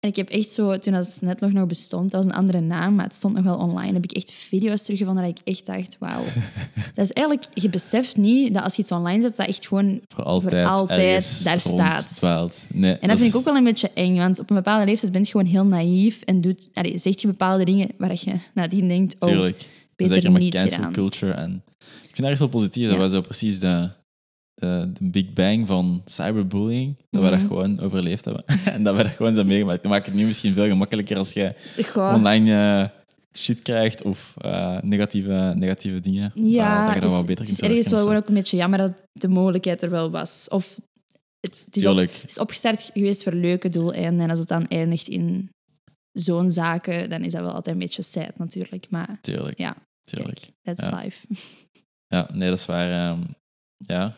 [0.00, 2.60] En ik heb echt zo, toen dat net nog nog bestond, dat was een andere
[2.60, 5.66] naam, maar het stond nog wel online, heb ik echt video's teruggevonden dat ik echt
[5.66, 6.24] dacht, wauw.
[6.94, 10.00] dat is eigenlijk, je beseft niet dat als je iets online zet, dat echt gewoon...
[10.08, 11.60] Voor altijd, daar
[12.00, 12.66] staat.
[12.72, 15.12] Nee, En dat vind ik ook wel een beetje eng, want op een bepaalde leeftijd
[15.12, 18.88] ben je gewoon heel naïef en doet, allee, zegt je bepaalde dingen waar je nadien
[18.88, 19.68] denkt, oh, Tuurlijk.
[19.96, 20.92] beter Zeker met niet gedaan.
[20.92, 21.32] culture.
[21.32, 22.88] En ik vind ergens wel positief Ja.
[22.90, 23.88] dat wij zo precies de,
[24.58, 27.30] de, de big bang van cyberbullying, dat Mhm.
[27.30, 28.44] dat gewoon overleefd hebben.
[28.74, 29.82] en dat wij dat gewoon zijn meegemaakt.
[29.82, 31.54] Dat maakt het nu misschien veel gemakkelijker als je
[31.92, 32.12] Goh.
[32.14, 32.88] online eh,
[33.38, 36.32] shit krijgt of eh, negatieve, negatieve dingen.
[36.34, 38.34] Ja, dat je het dat is, wel beter het is ergens wel gewoon ook een
[38.34, 40.46] beetje jammer dat de mogelijkheid er wel was.
[40.48, 40.78] Of
[41.40, 44.20] het, het, is, op, het is opgestart geweest voor leuke doeleinden.
[44.20, 45.48] En als het dan eindigt in
[46.12, 48.86] zo'n zaken, dan is dat wel altijd een beetje sad natuurlijk.
[48.90, 49.58] Maar tuurlijk.
[49.58, 50.38] ja, tuurlijk.
[50.40, 51.00] kijk, that's Ja.
[51.02, 51.26] life.
[52.14, 52.90] Ja, nee, dat is waar.
[53.10, 53.20] ehm,
[53.76, 54.16] ja,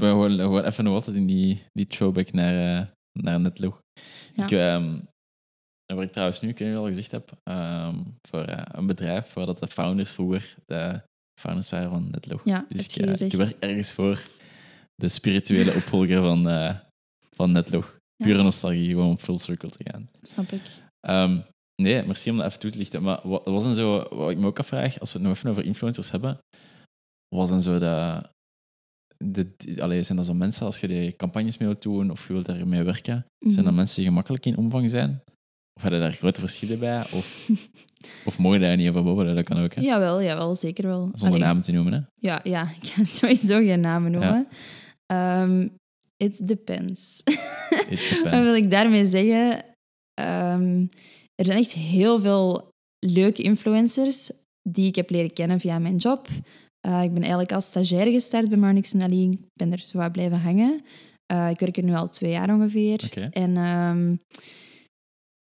[0.00, 3.82] ben gewoon, gewoon even nog altijd in die, die throwback naar, eh naar Netlog.
[4.34, 4.44] Ja.
[4.44, 4.98] Ik, ehm,
[5.94, 7.96] waar ik trouwens nu, ik al gezegd heb, ehm,
[8.28, 11.02] voor eh, een bedrijf waar dat de founders vroeger de
[11.40, 12.44] founders waren van Netlog.
[12.44, 13.32] Ja, dus ik, gezegd.
[13.32, 14.28] ik werk ergens voor
[14.94, 16.76] de spirituele opvolger van, eh,
[17.36, 17.98] van Netlog.
[18.16, 18.26] Ja.
[18.26, 20.08] Pure nostalgie, gewoon om full circle te gaan.
[20.22, 20.62] Snap ik.
[21.00, 21.40] Ehm,
[21.82, 23.02] nee, merci om dat even toe te lichten.
[23.02, 25.36] Maar wat wat was dan zo, wat ik me ook afvraag, als we het nog
[25.36, 26.38] even over influencers hebben,
[27.28, 28.22] wat was dan zo de,
[29.24, 29.46] de,
[29.78, 32.46] allee, zijn dat zo mensen, als je die campagnes mee wilt doen of je wilt
[32.46, 33.74] daarmee werken, zijn dat Mhm.
[33.74, 35.20] mensen die gemakkelijk in omvang zijn?
[35.76, 37.00] Of hadden daar grote verschillen bij?
[37.00, 37.48] Of,
[38.28, 39.34] of mogen daar niet over babbelen?
[39.34, 39.80] Dat kan ook, hè?
[39.82, 41.00] Jawel, jawel, zeker wel.
[41.14, 42.00] Zonder Allee, namen te noemen, hè?
[42.14, 44.48] Ja, ja, ik ga sowieso geen namen noemen.
[45.06, 45.68] Ehm,
[46.16, 47.22] it depends.
[47.88, 49.64] It Wat wil ik daarmee zeggen?
[50.14, 50.86] Ehm,
[51.34, 52.68] er zijn echt heel veel
[53.06, 54.30] leuke influencers
[54.68, 56.28] die ik heb leren kennen via mijn job.
[56.80, 59.30] Eh, ik ben eigenlijk als stagiair gestart bij Marnix en Ali.
[59.30, 60.80] Ik ben er zo wat blijven hangen.
[61.26, 63.28] Eh, ik werk er nu al twee jaar ongeveer.
[63.30, 64.14] En ehm,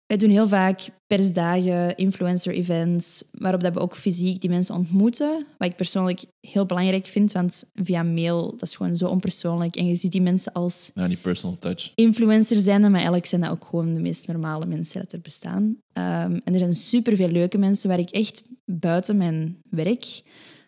[0.06, 5.46] wij doen heel vaak persdagen, influencer-events, waarop dat we ook fysiek die mensen ontmoeten.
[5.58, 9.76] Wat ik persoonlijk heel belangrijk vind, want via mail, dat is gewoon zo onpersoonlijk.
[9.76, 11.92] En je ziet die mensen als Nou, die personal touch.
[11.96, 15.78] influencer zijn, maar eigenlijk zijn dat ook gewoon de meest normale mensen dat er bestaan.
[15.94, 18.42] Ehm, en er zijn superveel leuke mensen waar ik echt
[18.72, 20.22] buiten mijn werk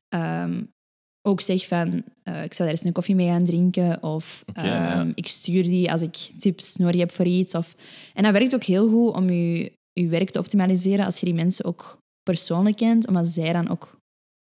[0.09, 0.63] ehm,
[1.27, 4.65] ook zeg van, eh, ik zou daar eens een koffie mee gaan drinken of ehm,
[4.65, 5.11] ja.
[5.15, 7.53] ik stuur die als ik tips nodig heb voor iets.
[7.55, 7.75] Of...
[8.13, 11.35] En dat werkt ook heel goed om je, je werk te optimaliseren als je die
[11.35, 13.97] mensen ook persoonlijk kent, omdat zij dan ook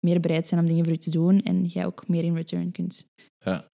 [0.06, 2.72] meer bereid zijn om dingen voor je te doen en jij ook meer in return
[2.72, 3.06] kunt
[3.46, 3.68] Ja.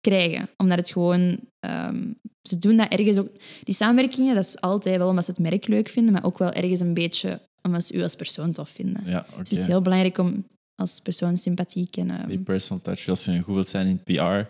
[0.00, 0.48] krijgen.
[0.56, 1.38] Omdat het gewoon...
[1.66, 2.10] ehm,
[2.48, 3.28] ze doen dat ergens ook...
[3.64, 6.52] Die samenwerkingen, dat is altijd wel omdat ze het merk leuk vinden, maar ook wel
[6.52, 9.02] ergens een beetje omdat ze u als persoon tof vinden.
[9.04, 9.26] Ja.
[9.28, 12.10] Dus het is heel belangrijk om als persoon sympathiek en...
[12.10, 13.08] ehm, Die personal touch.
[13.08, 14.48] Als je goed wilt zijn in PR,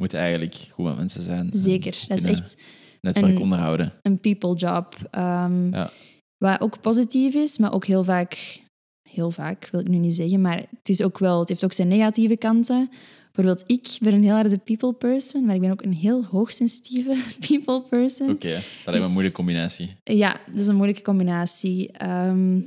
[0.00, 1.50] moet je eigenlijk goed met mensen zijn.
[1.52, 2.04] zeker.
[2.08, 2.56] Dat is echt
[3.00, 3.92] Netwerk een- onderhouden.
[4.02, 4.94] een people job.
[5.10, 5.90] ehm, Ja.
[6.38, 8.60] Wat ook positief is, maar ook heel vaak...
[9.08, 11.72] Heel vaak, wil ik nu niet zeggen, maar het, is ook wel, het heeft ook
[11.72, 12.90] zijn negatieve kanten.
[13.32, 17.22] Bijvoorbeeld, ik ben een heel harde people person, maar ik ben ook een heel hoogsensitieve
[17.48, 18.30] people person.
[18.30, 19.90] Oké, dat lijkt me Dus- een moeilijke combinatie.
[20.04, 21.90] Ja, dat is een moeilijke combinatie.
[21.92, 22.60] Ehm,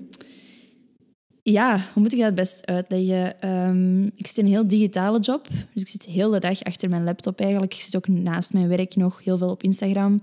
[1.44, 3.40] ja, hoe moet ik dat het best uitleggen?
[3.40, 5.48] Ehm, ik zit in een heel digitale job.
[5.74, 7.74] Dus ik zit heel de dag achter mijn laptop eigenlijk.
[7.74, 10.22] Ik zit ook naast mijn werk nog heel veel op Instagram.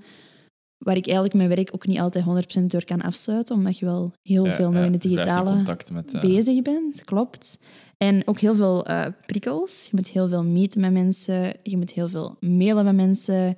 [0.79, 2.25] Waar ik eigenlijk mijn werk ook niet altijd
[2.61, 3.57] 100% door kan afsluiten.
[3.57, 6.15] Omdat je wel heel Ja, veel nog ja, in het digitale met...
[6.15, 7.05] eh, bezig bent.
[7.05, 7.63] Klopt.
[7.97, 9.85] En ook heel veel eh, prikkels.
[9.91, 11.53] Je moet heel veel meeten met mensen.
[11.63, 13.57] Je moet heel veel mailen met mensen.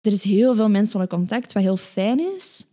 [0.00, 2.64] Er is heel veel menselijk contact, wat heel fijn is.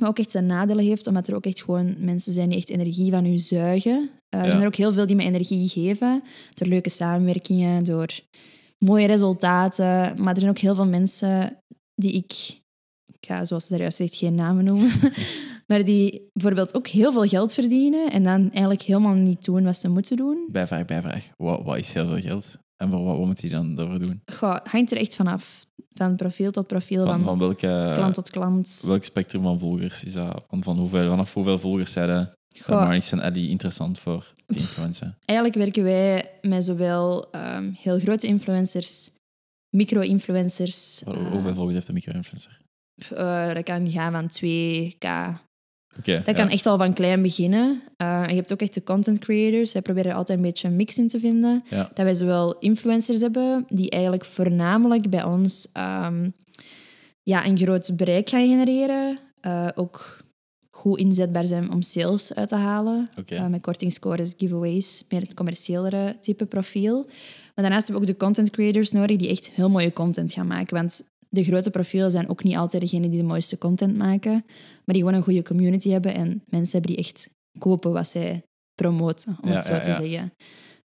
[0.00, 2.68] Maar ook echt zijn nadelen heeft, omdat er ook echt gewoon mensen zijn die echt
[2.68, 4.10] energie van u zuigen.
[4.28, 6.22] Eh, Er zijn er ook heel veel die me energie geven.
[6.54, 8.08] Door leuke samenwerkingen, door
[8.78, 10.22] mooie resultaten.
[10.22, 11.56] Maar er zijn ook heel veel mensen
[11.94, 12.32] die ik...
[13.06, 14.90] Ik ga, zoals ze daar juist zegt, geen namen noemen.
[15.66, 19.76] maar die bijvoorbeeld ook heel veel geld verdienen en dan eigenlijk helemaal niet doen wat
[19.76, 20.48] ze moeten doen.
[20.52, 21.28] Bijvraag, bijvraag.
[21.36, 22.58] Wat, wat is heel veel geld?
[22.76, 24.22] En voor wat, wat moet hij dan daarvoor doen?
[24.34, 25.66] Goh, hangt er echt vanaf.
[25.96, 28.80] Van profiel tot profiel, van, Van, van welke, klant tot klant.
[28.86, 30.44] welk spectrum van volgers is dat?
[30.48, 34.58] Van, van hoeveel, vanaf hoeveel volgers zijn de Goh, Marnix en Ellie interessant voor die
[34.60, 35.16] influencer?
[35.24, 39.10] Eigenlijk werken wij met zowel ehm, heel grote influencers,
[39.76, 41.02] micro-influencers.
[41.04, 42.60] Hoe- eh, Hoeveel volgers heeft een micro-influencer?
[43.14, 45.06] eh, dat kan gaan van 2k.
[46.02, 47.82] Dat kan echt al van klein beginnen.
[47.96, 49.72] Eh, en je hebt ook echt de content creators.
[49.72, 51.64] Wij proberen er altijd een beetje een mix in te vinden.
[51.68, 51.90] Ja.
[51.94, 56.30] Dat wij zowel influencers hebben die eigenlijk voornamelijk bij ons ehm,
[57.22, 59.18] ja, een groot bereik gaan genereren.
[59.40, 60.22] Eh, ook
[60.70, 63.08] goed inzetbaar zijn om sales uit te halen.
[63.26, 67.04] Eh, met kortingscores, giveaways, meer het commerciëlere type profiel.
[67.54, 70.46] Maar daarnaast hebben we ook de content creators nodig die echt heel mooie content gaan
[70.46, 70.76] maken.
[70.76, 71.02] Want
[71.34, 74.32] de grote profielen zijn ook niet altijd degene die de mooiste content maken,
[74.84, 78.42] maar die gewoon een goede community hebben en mensen hebben die echt kopen wat zij
[78.74, 79.94] promoten, om Ja, het zo ja, te ja.
[79.94, 80.32] zeggen.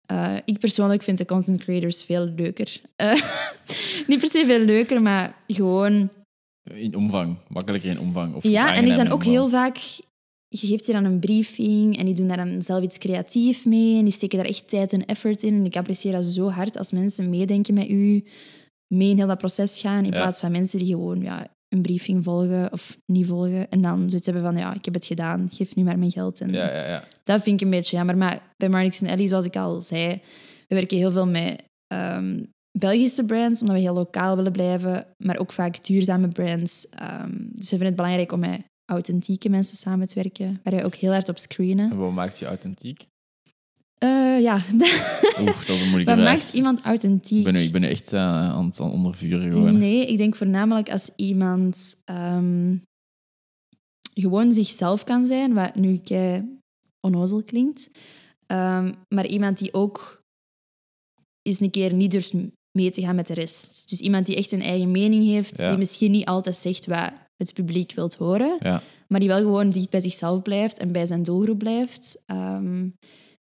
[0.05, 2.81] Eh, ik persoonlijk vind de content creators veel leuker.
[2.95, 3.21] Eh,
[4.07, 6.09] niet per se veel leuker, maar gewoon
[6.73, 8.35] In omvang, makkelijker in omvang.
[8.35, 9.31] Of ja, en die zijn ook omvang.
[9.31, 9.77] heel vaak...
[10.47, 13.97] Je geeft ze dan een briefing en die doen daar dan zelf iets creatief mee.
[13.97, 15.53] En die steken daar echt tijd en effort in.
[15.53, 18.23] En ik apprecieer dat zo hard als mensen meedenken met u,
[18.93, 20.17] mee in heel dat proces gaan, in Ja.
[20.17, 23.69] plaats van mensen die gewoon ja, een briefing volgen of niet volgen.
[23.69, 26.41] En dan zoiets hebben van, ja, ik heb het gedaan, geef nu maar mijn geld.
[26.41, 27.03] En Ja, ja, ja.
[27.23, 28.17] dat vind ik een beetje jammer.
[28.17, 30.21] Maar bij Marnix en Ellie, zoals ik al zei,
[30.67, 32.43] we werken heel veel met ehm,
[32.79, 36.89] Belgische brands, omdat we heel lokaal willen blijven, maar ook vaak duurzame brands.
[36.89, 40.85] Ehm, dus we vinden het belangrijk om met authentieke mensen samen te werken, waar wij
[40.85, 41.91] ook heel hard op screenen.
[41.91, 43.05] En wat maakt je authentiek?
[44.03, 44.63] Eh, ja,
[45.39, 47.43] Oeh, dat is een moeilijke wat maakt iemand Ik authentiek?
[47.43, 48.19] ben, nu- ik ben echt eh,
[48.51, 49.77] aan het ondervuren gewoon.
[49.77, 52.75] Nee, ik denk voornamelijk als iemand ehm,
[54.13, 56.59] gewoon zichzelf kan zijn, wat nu kei
[57.07, 57.89] onnozel klinkt.
[58.45, 60.21] Ehm, maar iemand die ook
[61.41, 62.33] eens een keer niet durft
[62.71, 63.89] mee te gaan met de rest.
[63.89, 65.69] Dus iemand die echt een eigen mening heeft, Ja.
[65.69, 68.81] die misschien niet altijd zegt wat het publiek wilt horen, Ja.
[69.07, 72.23] maar die wel gewoon dicht bij zichzelf blijft en bij zijn doelgroep blijft.
[72.25, 72.87] Ehm,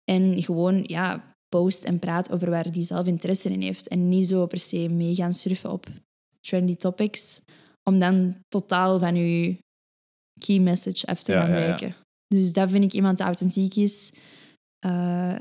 [0.08, 3.88] en gewoon ja, post en praat over waar die zelf interesse in heeft.
[3.88, 5.86] En niet zo per se mee gaan surfen op
[6.40, 7.40] trendy topics,
[7.82, 9.58] om dan totaal van je
[10.40, 11.66] key message af te Ja, gaan ja, ja.
[11.66, 11.94] wijken.
[12.26, 14.12] Dus dat vind ik iemand die authentiek is.
[14.78, 15.38] Eh,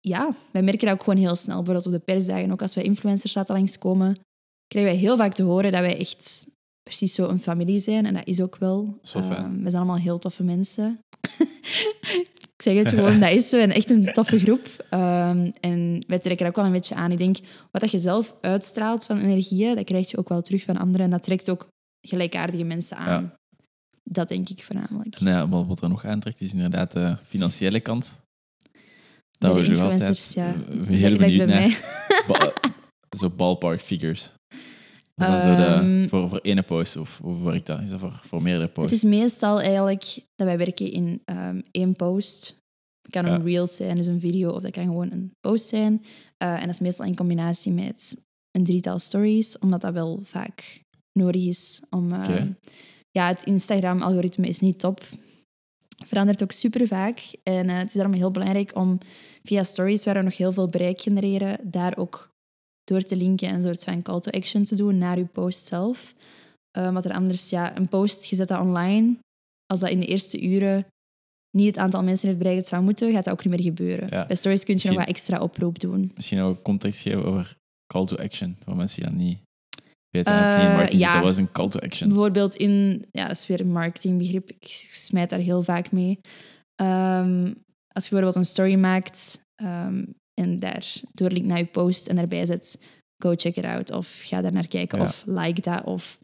[0.00, 1.56] ja, wij merken dat ook gewoon heel snel.
[1.56, 4.18] Bijvoorbeeld op de persdagen, ook als wij influencers laten langskomen,
[4.66, 6.46] krijgen wij heel vaak te horen dat wij echt
[6.82, 8.06] precies zo een familie zijn.
[8.06, 8.98] En dat is ook wel.
[9.02, 9.18] Zo.
[9.18, 10.98] Ehm, we zijn allemaal heel toffe mensen.
[12.60, 13.58] ik zeg het gewoon, dat is zo.
[13.58, 14.84] En echt een toffe groep.
[14.90, 17.10] Ehm, en wij trekken dat ook wel een beetje aan.
[17.12, 17.36] Ik denk,
[17.70, 21.04] wat dat je zelf uitstraalt van energieën, dat krijg je ook wel terug van anderen.
[21.04, 21.66] En dat trekt ook
[22.08, 23.34] gelijkaardige mensen aan.
[24.02, 25.14] Dat denk ik voornamelijk.
[25.16, 28.18] En ja, wat, er nog aantrekt is inderdaad de financiële kant.
[29.38, 30.46] Daar de nog influencers, ja.
[30.46, 31.68] altijd eh, Ik heel benieuwd bij naar.
[31.68, 31.76] mij.
[32.28, 32.52] Ba-
[33.18, 34.32] zo ballpark figures.
[35.20, 37.80] Dat is dan zo de, Ehm, voor, voor ene post, of hoe werkt dat?
[37.80, 38.92] Is dat voor, voor meerdere Het posts?
[38.92, 42.58] is meestal eigenlijk dat wij werken in ehm, één post.
[43.02, 43.34] Het kan Ja.
[43.34, 46.04] een reel zijn, dus een video, of dat kan gewoon een post zijn.
[46.36, 50.82] Eh, en dat is meestal in combinatie met een drietal stories, omdat dat wel vaak
[51.12, 52.12] nodig is om...
[52.12, 52.46] ehm.
[53.12, 55.00] Ja, het Instagram-algoritme is niet top.
[56.04, 57.20] Verandert ook super vaak.
[57.42, 58.98] En eh, het is daarom heel belangrijk om
[59.42, 62.29] via stories, waar we nog heel veel bereik genereren, daar ook
[62.90, 65.66] door te linken en een soort van call to action te doen naar je post
[65.66, 66.14] zelf.
[66.78, 69.16] Uh, wat er anders, ja, een post, je zet dat online.
[69.66, 70.86] Als dat in de eerste uren
[71.50, 74.08] niet het aantal mensen heeft bereikt dat zou moeten, gaat dat ook niet meer gebeuren.
[74.10, 74.26] Ja.
[74.26, 76.12] Bij stories kun je nog wat extra oproep doen.
[76.14, 79.38] Misschien ook context geven over call to action, voor mensen die dat niet
[80.10, 80.32] weten.
[80.32, 81.20] Eh, of niet in marketing ja.
[81.20, 82.08] wat is een call to action?
[82.08, 86.20] Bijvoorbeeld in, ja, dat is weer een marketingbegrip, ik smijt daar heel vaak mee.
[86.74, 87.44] Ehm,
[87.92, 90.04] als je bijvoorbeeld een story maakt ehm,
[90.40, 92.82] en daar doorlinkt naar je post en daarbij zet
[93.22, 95.04] go check it out of ga daar naar kijken Ja.
[95.04, 96.18] of like dat of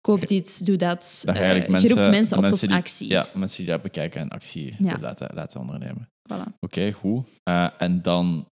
[0.00, 1.22] koop dit, doe dat.
[1.24, 3.08] Dat je Eh, mensen, roept mensen op mensen tot die, actie.
[3.08, 4.98] Ja, mensen die dat bekijken en actie Ja.
[5.00, 6.08] laten, laten ondernemen.
[6.32, 6.58] Voilà.
[6.60, 7.26] Oké, goed.
[7.42, 8.46] Eh, en dan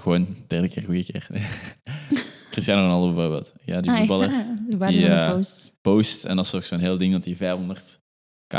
[0.00, 1.26] gewoon derde keer, goede keer.
[2.50, 3.52] Cristiano Ronaldo bijvoorbeeld.
[3.64, 4.30] Ja, die Ah, voetballer.
[4.38, 5.78] ja, Die, van de eh, post.
[5.80, 7.98] Post, en dat is ook zo'n heel ding dat hij 500k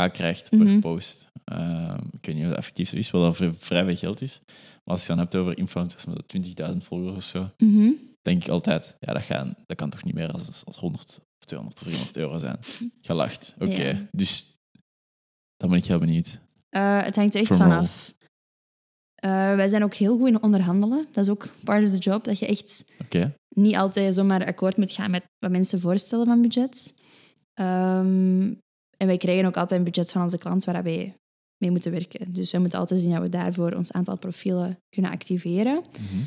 [0.08, 0.80] krijgt per Mhm.
[0.80, 1.30] post.
[1.44, 4.20] Ehm, ik weet niet of dat effectief zo is, wel dat vrij, vrij veel geld
[4.20, 4.40] is.
[4.46, 7.90] Maar als je het dan hebt over influencers met 20.000 volgers of zo, Mhm.
[8.22, 11.44] denk ik altijd, ja, dat, gaan, dat kan toch niet meer als, als 100 of
[11.46, 12.56] 200 of 300 euro zijn.
[13.00, 13.54] Gelacht.
[13.58, 14.08] Oké, Ja.
[14.10, 14.58] dus
[15.56, 16.38] dan ben ik heel benieuwd.
[16.68, 18.12] Eh, het hangt er echt vanaf.
[19.14, 21.06] Eh, wij zijn ook heel goed in onderhandelen.
[21.12, 22.84] Dat is ook part of the job, dat je echt
[23.48, 26.94] niet altijd zomaar akkoord moet gaan met wat mensen voorstellen van budget.
[27.54, 28.54] Ehm,
[29.02, 31.16] en wij krijgen ook altijd een budget van onze klant waar wij
[31.56, 32.32] mee moeten werken.
[32.32, 35.74] Dus wij moeten altijd zien dat we daarvoor ons aantal profielen kunnen activeren.
[35.74, 36.22] Mhm.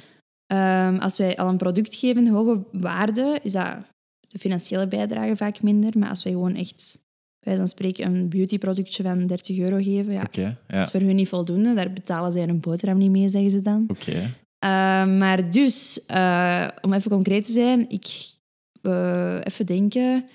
[0.45, 3.75] Ehm, als wij al een product geven, hoge waarde, is dat
[4.19, 5.97] de financiële bijdrage vaak minder.
[5.97, 7.05] Maar als wij gewoon echt,
[7.39, 10.27] wij dan spreken, een beautyproductje van 30 euro geven, ja,
[10.67, 11.73] dat is voor hun niet voldoende.
[11.73, 13.85] Daar betalen zij een boterham niet mee, zeggen ze dan.
[13.87, 14.11] oké.
[14.11, 18.33] Uh, maar dus, uh, om even concreet te zijn, ik
[18.81, 20.25] uh, even denken.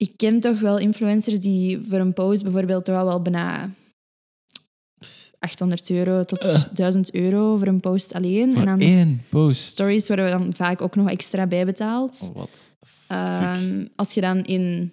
[0.00, 3.70] Ik ken toch wel influencers die voor een post bijvoorbeeld toch wel bijna
[5.38, 6.64] 800 euro tot Uh.
[6.74, 8.52] 1000 euro voor een post alleen.
[8.52, 9.60] Voor en dan één post.
[9.60, 12.32] stories worden we dan vaak ook nog extra bijbetaald.
[12.34, 12.42] Oh?
[13.56, 14.92] Um, als je dan in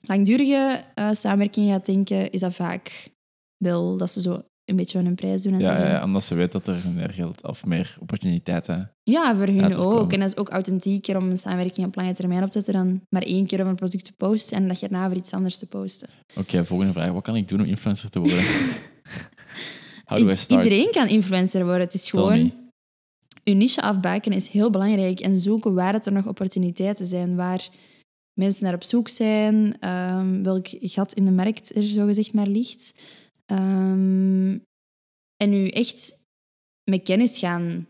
[0.00, 3.10] langdurige uh, samenwerking gaat denken, is dat vaak
[3.56, 5.52] wel dat ze zo een beetje hun prijs doen.
[5.52, 9.36] En ja, zeggen, ja, omdat ze weet dat er meer geld of meer opportuniteiten Ja,
[9.36, 10.12] voor hun ook.
[10.12, 13.00] En dat is ook authentieker om een samenwerking op lange termijn op te zetten dan
[13.08, 15.58] maar één keer over een product te posten en dat je erna voor iets anders
[15.58, 16.08] te posten.
[16.36, 17.10] Oké, volgende vraag.
[17.10, 18.44] Wat kan ik doen om influencer te worden?
[20.04, 20.64] How do I start?
[20.64, 21.80] Iedereen kan influencer worden.
[21.80, 22.42] Het is Tell gewoon...
[22.42, 22.64] me.
[23.42, 27.68] Je niche afbakenen is heel belangrijk en zoeken waar het er nog opportuniteiten zijn, waar
[28.32, 32.94] mensen naar op zoek zijn, ehm, welk gat in de markt er zogezegd maar ligt.
[33.46, 34.58] Ehm,
[35.36, 36.24] en u echt
[36.90, 37.86] met kennis gaan,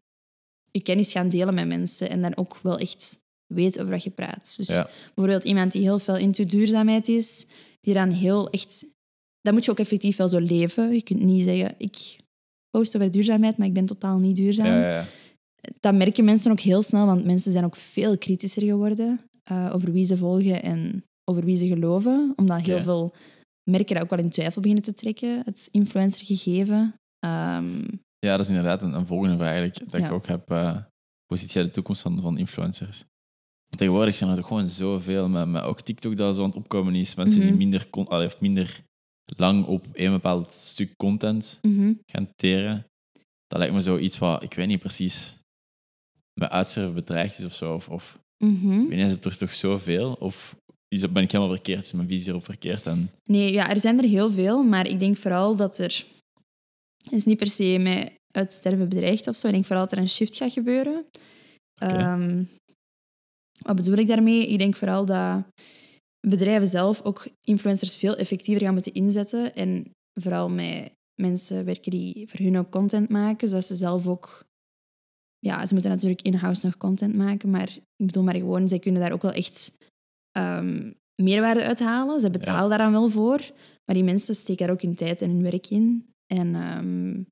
[0.70, 3.18] je kennis gaan delen met mensen en dan ook wel echt
[3.54, 4.54] weten over wat je praat.
[4.56, 4.88] Dus Ja.
[5.14, 7.46] bijvoorbeeld iemand die heel veel into duurzaamheid is,
[7.80, 8.86] die dan heel echt...
[9.40, 10.92] Dat moet je ook effectief wel zo leven.
[10.92, 12.16] Je kunt niet zeggen, ik
[12.70, 15.06] post over duurzaamheid, maar ik ben totaal niet duurzaam Ja, ja, ja.
[15.80, 19.92] dat merken mensen ook heel snel, want mensen zijn ook veel kritischer geworden eh, over
[19.92, 22.32] wie ze volgen en over wie ze geloven.
[22.36, 23.14] Omdat heel veel
[23.70, 26.94] merken dat ook wel in twijfel beginnen te trekken, het influencer-gegeven.
[27.18, 27.78] Ehm,
[28.18, 30.06] Ja, dat is inderdaad een, een volgende vraag eigenlijk, dat Ja.
[30.06, 30.50] ik ook heb.
[30.50, 30.76] eh
[31.26, 33.04] hoe ziet jij de toekomst van, van influencers?
[33.76, 36.94] Tegenwoordig zijn er toch gewoon zoveel, met, met ook TikTok dat zo aan het opkomen
[36.94, 37.14] is.
[37.14, 37.48] Mensen Mhm.
[37.48, 38.84] die minder, con- allee, of minder
[39.36, 41.92] lang op een bepaald stuk content mhm.
[42.12, 42.86] gaan teren.
[43.46, 45.38] Dat lijkt me zoiets wat, ik weet niet precies,
[46.40, 47.74] met uitsterven bedreigd is of zo.
[47.74, 48.72] Of, of Mhm.
[48.80, 50.12] ik weet niet, is het toch, toch zoveel?
[50.12, 50.56] Of
[50.88, 51.84] is het, ben ik helemaal verkeerd?
[51.84, 52.86] Is mijn visie erop verkeerd?
[52.86, 56.04] En, Nee, ja, er zijn er heel veel, maar ik denk vooral dat er...
[57.04, 59.46] Het is niet per se met uitsterven bedreigd of zo.
[59.46, 61.06] Ik denk vooral dat er een shift gaat gebeuren.
[61.80, 62.44] Ehm,
[63.62, 64.48] Wat bedoel ik daarmee?
[64.48, 65.44] Ik denk vooral dat
[66.28, 69.54] bedrijven zelf ook influencers veel effectiever gaan moeten inzetten.
[69.54, 74.44] En vooral met mensen werken die voor hun ook content maken, zodat ze zelf ook...
[75.38, 79.00] Ja, ze moeten natuurlijk in-house nog content maken, maar ik bedoel maar gewoon, zij kunnen
[79.00, 79.76] daar ook wel echt
[80.38, 82.20] um, meerwaarde uithalen.
[82.20, 82.68] Ze betalen ja.
[82.68, 83.40] daar dan wel voor,
[83.84, 86.14] maar die mensen steken daar ook hun tijd en hun werk in.
[86.26, 87.26] En um,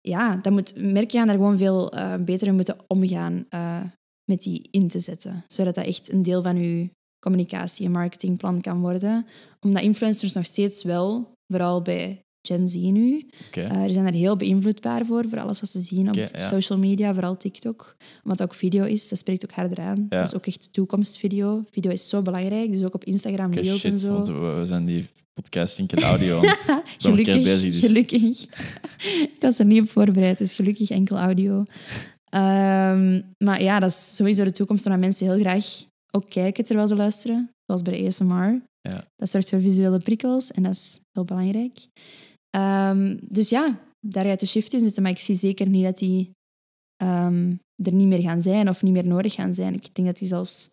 [0.00, 3.80] ja, dan moet merken gaan daar gewoon veel uh, beter in moeten omgaan uh,
[4.24, 5.44] met die in te zetten.
[5.48, 6.88] Zodat dat echt een deel van uw
[7.18, 9.26] communicatie- en marketingplan kan worden.
[9.60, 13.64] Omdat influencers nog steeds wel, vooral bij Gen Z nu, okay.
[13.64, 16.26] uh, die zijn daar heel beïnvloedbaar voor, voor alles wat ze zien op ja.
[16.48, 17.96] social media, vooral TikTok.
[18.22, 20.06] Omdat het ook video is, dat spreekt ook harder aan.
[20.08, 20.18] Ja.
[20.18, 21.64] Dat is ook echt toekomstvideo.
[21.70, 24.12] Video is zo belangrijk, dus ook op Instagram, Reels en zo.
[24.12, 26.40] want we, zijn die podcast enkel audio
[26.98, 27.72] gelukkig, bezig.
[27.72, 27.80] Dus.
[27.80, 28.42] gelukkig.
[29.34, 31.64] ik was er niet op voorbereid, dus gelukkig enkel audio.
[32.28, 35.64] Ehm, maar ja, dat is sowieso de toekomst waar mensen heel graag
[36.10, 37.50] ook kijken terwijl ze luisteren.
[37.66, 38.60] Zoals bij de ASMR.
[38.80, 39.04] Ja.
[39.16, 41.78] Dat zorgt voor visuele prikkels en dat is heel belangrijk.
[42.58, 45.02] Ehm, dus ja, daar gaat de shift in zitten.
[45.02, 46.30] Maar ik zie zeker niet dat die
[46.96, 49.74] ehm, er niet meer gaan zijn of niet meer nodig gaan zijn.
[49.74, 50.70] Ik denk dat die zelfs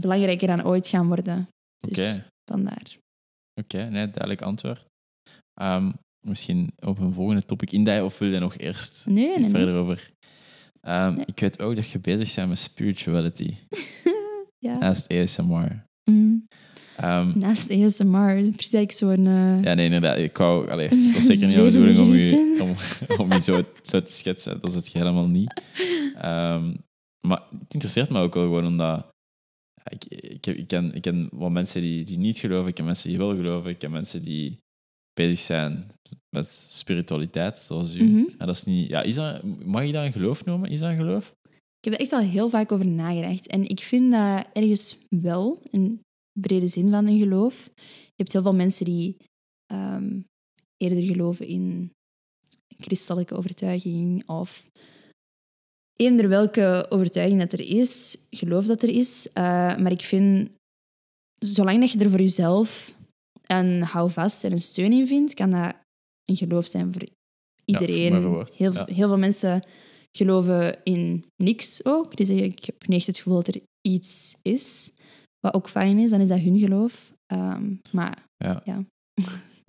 [0.00, 1.48] belangrijker dan ooit gaan worden.
[1.78, 2.18] Dus
[2.50, 2.96] vandaar.
[3.60, 4.86] oké, nee, duidelijk antwoord.
[5.60, 5.92] Ehm,
[6.26, 9.50] misschien op een volgende topic in of wil je nog eerst Nee, nee, nee.
[9.50, 10.10] verder over?
[11.26, 13.54] Ik weet ook dat je bezig bent met spirituality
[14.66, 14.78] ja.
[14.78, 15.84] naast ASMR.
[16.10, 16.48] Mm.
[16.98, 19.26] Ehm, Naast ASMR is precies eigenlijk zo'n...
[19.26, 20.18] eh, ja, nee, inderdaad.
[20.18, 22.58] Ik wou, allee, het was zeker niet de bedoeling om je,
[23.18, 24.60] om, om je zo, zo te schetsen.
[24.60, 25.62] Dat is het helemaal niet.
[26.14, 26.74] Ehm,
[27.26, 29.06] maar het interesseert me ook wel gewoon omdat
[29.88, 32.84] ik, ik, heb, ik, ken, ik ken wat mensen die, die niet geloven, ik ken
[32.84, 34.58] mensen die wel geloven, ik ken mensen die
[35.14, 35.90] bezig zijn
[36.36, 38.04] met spiritualiteit, zoals u.
[38.04, 38.24] Mhm.
[38.38, 40.70] En dat is niet, ja, is dat, mag je dat een geloof noemen?
[40.70, 41.34] Is dat een geloof?
[41.50, 43.46] Ik heb er echt al heel vaak over nagedacht.
[43.46, 45.62] En ik vind dat ergens wel
[46.40, 47.70] brede zin van een geloof.
[47.76, 49.16] Je hebt heel veel mensen die
[49.66, 50.20] ehm,
[50.76, 51.92] eerder geloven in
[52.78, 54.66] christelijke overtuiging of
[55.92, 59.32] eender welke overtuiging dat er is, geloof dat er is.
[59.32, 59.42] Eh,
[59.76, 60.50] maar ik vind,
[61.38, 62.94] zolang dat je er voor jezelf
[63.46, 65.74] een houvast en een steun in vindt, kan dat
[66.24, 67.02] een geloof zijn voor
[67.64, 68.12] iedereen.
[68.56, 68.84] heel, Ja.
[68.84, 69.62] heel veel mensen
[70.12, 72.16] geloven in niks ook.
[72.16, 74.92] Die zeggen, ik heb niet echt het gevoel dat er iets is.
[75.40, 77.12] Wat ook fijn is, dan is dat hun geloof.
[77.26, 78.62] Ehm, maar Ja.
[78.64, 78.84] Ja.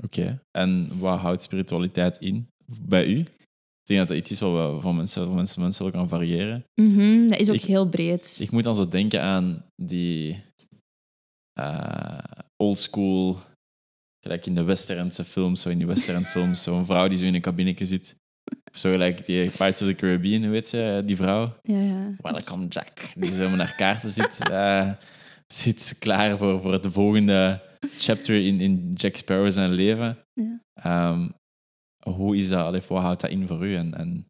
[0.06, 0.42] Oké.
[0.52, 3.18] En wat houdt spiritualiteit in bij u?
[3.20, 6.10] Ik denk dat dat iets is wat we van mensen, van mensen, mensen wel kan
[6.10, 6.64] variëren.
[6.82, 8.38] mhm, dat is ook Ik- heel breed.
[8.42, 10.44] Ik moet dan zo denken aan die
[11.54, 12.18] eh
[12.58, 13.38] old school,
[14.26, 17.34] gelijk in de westernse films, zo in die western films, zo'n vrouw die zo in
[17.36, 18.16] een kabinetje zit.
[18.74, 21.54] Zo gelijk die Pirates of the Caribbean, weet je, die vrouw?
[21.62, 22.12] ja, ja.
[22.22, 23.12] Welcome Jack.
[23.16, 24.92] Die zo met haar kaarten zit, eh,
[25.54, 30.18] zit klaar voor, voor het volgende chapter in, in Jack Sparrow zijn leven.
[30.34, 30.62] Ja.
[30.74, 31.30] Ehm,
[32.14, 33.76] hoe is dat, wat houdt dat in voor u?
[33.76, 34.28] En, en,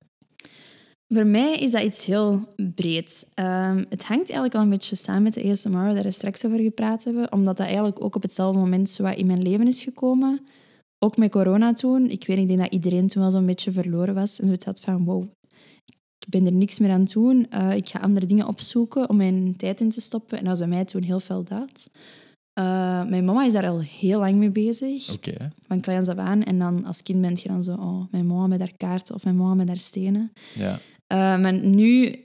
[1.13, 3.31] Voor mij is dat iets heel breed.
[3.33, 6.59] Ehm, het hangt eigenlijk al een beetje samen met de ASMR, waar we straks over
[6.59, 10.47] gepraat hebben, omdat dat eigenlijk ook op hetzelfde moment zo in mijn leven is gekomen.
[10.99, 12.09] Ook met corona toen.
[12.09, 14.39] Ik weet niet, ik denk dat iedereen toen wel zo'n beetje verloren was.
[14.39, 15.27] En zoiets had van, wow,
[16.29, 17.49] ben er niks meer aan het doen.
[17.49, 20.37] Eh, ik ga andere dingen opzoeken om mijn tijd in te stoppen.
[20.37, 21.89] En dat was bij mij toen heel veel dat.
[22.53, 25.17] Eh, mijn mama is daar al heel lang mee bezig
[25.67, 26.43] van kleins af aan.
[26.43, 29.23] En dan als kind ben je dan zo, oh, mijn mama met haar kaarten of
[29.23, 30.31] mijn mama met haar stenen.
[30.55, 30.79] ja.
[31.13, 32.23] Uh, maar nu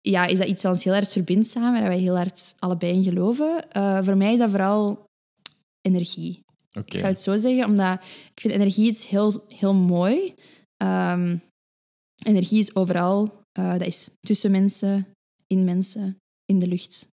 [0.00, 2.92] ja, is dat iets wat ons heel hard verbindt samen, waar wij heel hard allebei
[2.92, 3.64] in geloven.
[3.76, 5.04] Uh, voor mij is dat vooral
[5.80, 6.40] energie.
[6.78, 6.94] Oké.
[6.94, 8.00] Ik zou het zo zeggen, omdat
[8.34, 10.34] ik vind energie iets heel, heel mooi.
[10.82, 11.42] Um,
[12.24, 13.43] energie is overal.
[13.58, 15.06] Uh, dat is tussen mensen,
[15.46, 17.08] in mensen, in de lucht,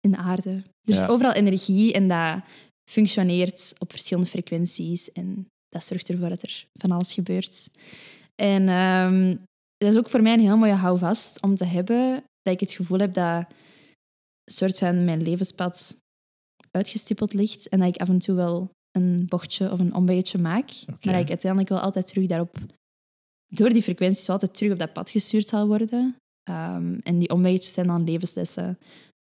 [0.00, 0.50] in de aarde.
[0.50, 1.06] Er is Ja.
[1.06, 2.42] overal energie en dat
[2.90, 5.12] functioneert op verschillende frequenties.
[5.12, 7.70] En dat zorgt ervoor dat er van alles gebeurt.
[8.42, 9.42] En um,
[9.76, 12.24] dat is ook voor mij een heel mooie houvast om te hebben.
[12.42, 13.46] Dat ik het gevoel heb dat
[14.44, 15.94] een soort van mijn levenspad
[16.70, 17.68] uitgestippeld ligt.
[17.68, 20.70] En dat ik af en toe wel een bochtje of een omweggetje maak.
[20.86, 22.58] Maar dat ik uiteindelijk wel altijd terug daarop...
[23.54, 26.16] Door die frequenties wel altijd terug op dat pad gestuurd zal worden.
[26.50, 28.78] Um, en die omweggetjes zijn dan levenslessen.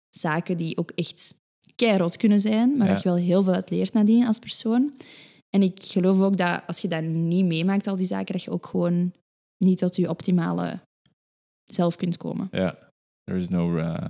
[0.10, 1.36] Zaken die ook echt
[1.76, 2.78] keihard kunnen zijn.
[2.78, 2.94] Maar Ja.
[2.94, 4.94] dat je wel heel veel uit leert nadien als persoon.
[5.50, 8.52] En ik geloof ook dat als je dat niet meemaakt, al die zaken, dat je
[8.52, 9.14] ook gewoon
[9.58, 10.80] niet tot je optimale
[11.66, 12.48] zelf kunt komen.
[12.52, 12.78] Ja.
[13.24, 13.78] There is no...
[13.78, 14.10] Uh,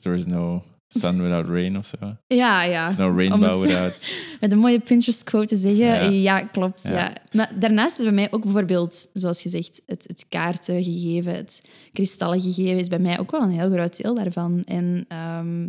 [0.00, 2.16] there is no Sun without rain of zo.
[2.26, 2.84] Ja, ja.
[2.90, 4.14] There's no rainbow het without...
[4.40, 6.12] Met een mooie Pinterest-quote te zeggen.
[6.12, 6.38] Ja.
[6.38, 6.82] Ja, klopt.
[6.82, 6.92] Ja.
[6.92, 7.12] Ja.
[7.32, 11.62] Maar daarnaast is bij mij ook bijvoorbeeld, zoals gezegd, het, het kaarten gegeven, het
[11.92, 14.62] kristallen gegeven, is bij mij ook wel een heel groot deel daarvan.
[14.66, 15.68] En ehm,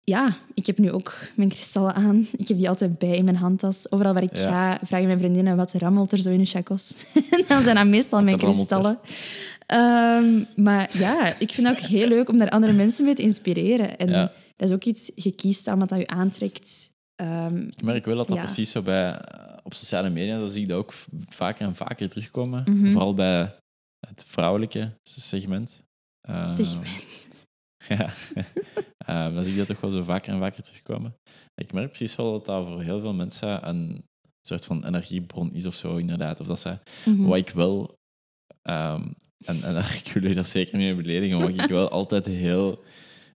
[0.00, 2.26] ja, ik heb nu ook mijn kristallen aan.
[2.36, 3.92] Ik heb die altijd bij in mijn handtas.
[3.92, 4.48] Overal waar ik Ja.
[4.76, 6.94] ga, vragen mijn vriendinnen wat rammelt er zo in de chacos.
[7.30, 8.98] en dan zijn dat meestal mijn kristallen.
[9.70, 13.22] Ehm, maar ja, ik vind het ook heel leuk om daar andere mensen mee te
[13.22, 13.98] inspireren.
[13.98, 14.32] En Ja.
[14.56, 16.90] dat is ook iets, je kiest aan wat dat je aantrekt.
[17.14, 18.42] Ehm, Ik merk wel dat dat Ja.
[18.44, 19.20] precies zo bij...
[19.62, 20.92] Op sociale media zo zie ik dat ook
[21.28, 22.62] vaker en vaker terugkomen.
[22.66, 22.90] Mhm.
[22.92, 23.54] Vooral bij
[24.06, 25.82] het vrouwelijke segment.
[26.28, 27.28] Eh, segment.
[27.88, 28.12] Ja,
[29.06, 31.14] Ehm, dan zie ik dat toch wel zo vaker en vaker terugkomen.
[31.54, 34.04] Ik merk precies wel dat dat voor heel veel mensen een
[34.48, 36.40] soort van energiebron is of zo, inderdaad.
[36.40, 37.22] Of dat ze, Mhm.
[37.22, 37.94] wat ik wel,
[38.62, 39.08] ehm,
[39.44, 42.82] en, en ik wil je dat zeker niet beledigen, maar wat ik wel altijd heel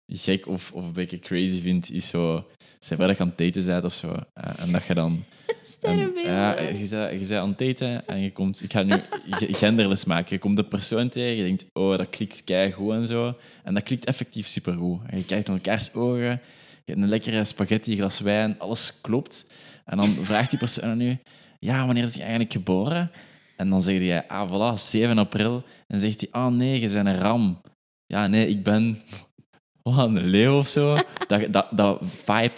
[0.07, 2.47] gek of, of een beetje crazy vind, is zo,
[2.79, 5.23] dat je aan het daten bent of zo, eh, en dat je dan...
[6.23, 8.63] Ja, je bent, je bent aan het daten en je komt...
[8.63, 10.35] Ik ga nu ge- genderless maken.
[10.35, 13.35] Je komt de persoon tegen, je denkt, oh, dat klikt keigoed en zo.
[13.63, 14.99] En dat klikt effectief supergoed.
[15.07, 16.39] En je kijkt naar elkaars ogen, je
[16.85, 19.45] hebt een lekkere spaghetti, een glas wijn, alles klopt.
[19.85, 21.17] En dan vraagt die persoon aan u,
[21.59, 23.11] ja, wanneer is je eigenlijk geboren?
[23.55, 25.63] En dan zeg je, ah, voilà, 7 april.
[25.87, 27.61] En zegt hij, ah nee, je bent een ram.
[28.05, 28.97] Ja, nee, ik ben...
[29.83, 30.97] Wat, een leeuw of zo?
[31.27, 32.01] Dat, dat, dat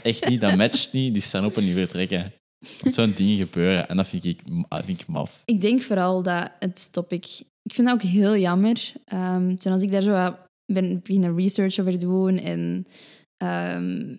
[0.02, 1.14] echt niet, dat matcht niet.
[1.14, 2.34] Die staan op en die vertrekken.
[2.86, 3.90] Zo'n dingen gebeuren.
[3.90, 5.42] En dat vind ik, dat vind ik maf.
[5.46, 7.26] Ik denk vooral dat het topic...
[7.62, 8.94] Ik vind dat ook heel jammer.
[9.06, 10.36] Ehm, toen als ik daar zo
[10.74, 12.88] ben beginnen research over doen en
[13.38, 14.16] ehm,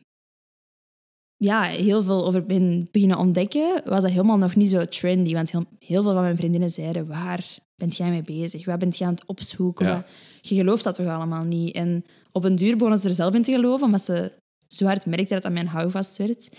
[1.39, 5.34] ja, heel veel over ben beginnen ontdekken, was dat helemaal nog niet zo trendy.
[5.34, 8.64] Want heel, heel veel van mijn vriendinnen zeiden, waar bent jij mee bezig?
[8.64, 9.86] Waar bent jij aan het opzoeken?
[9.86, 10.05] Ja.
[10.41, 11.74] Je gelooft dat toch allemaal niet?
[11.74, 14.32] En op een duur begonnen ze er zelf in te geloven, omdat ze
[14.68, 16.51] zo hard merkte dat dat mijn houvast werd.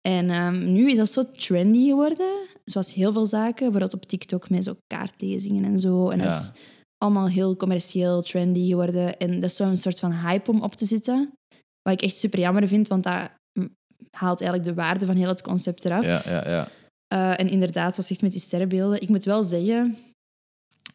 [0.00, 2.46] En ehm, nu is dat zo trendy geworden.
[2.64, 6.10] Zoals heel veel zaken, bijvoorbeeld op TikTok met zo kaartlezingen en zo.
[6.10, 6.52] En dat is
[6.98, 9.16] allemaal heel commercieel trendy geworden.
[9.18, 11.32] En dat is zo'n soort van hype om op te zitten.
[11.82, 13.30] Wat ik echt super jammer vind, want dat
[14.16, 16.04] haalt eigenlijk de waarde van heel het concept eraf.
[16.04, 16.68] Ja, ja, ja.
[17.06, 19.96] Eh, en inderdaad, zoals zegt met die sterrenbeelden, ik moet wel zeggen,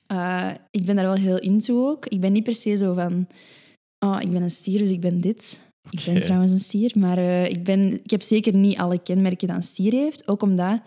[0.07, 2.05] eh, ik ben daar wel heel into ook.
[2.05, 3.28] Ik ben niet per se zo van,
[4.05, 5.59] oh, ik ben een stier, dus ik ben dit.
[5.89, 9.47] Ik ben trouwens een stier, maar eh, ik, ben, ik heb zeker niet alle kenmerken
[9.47, 10.28] dat een stier heeft.
[10.28, 10.82] Ook omdat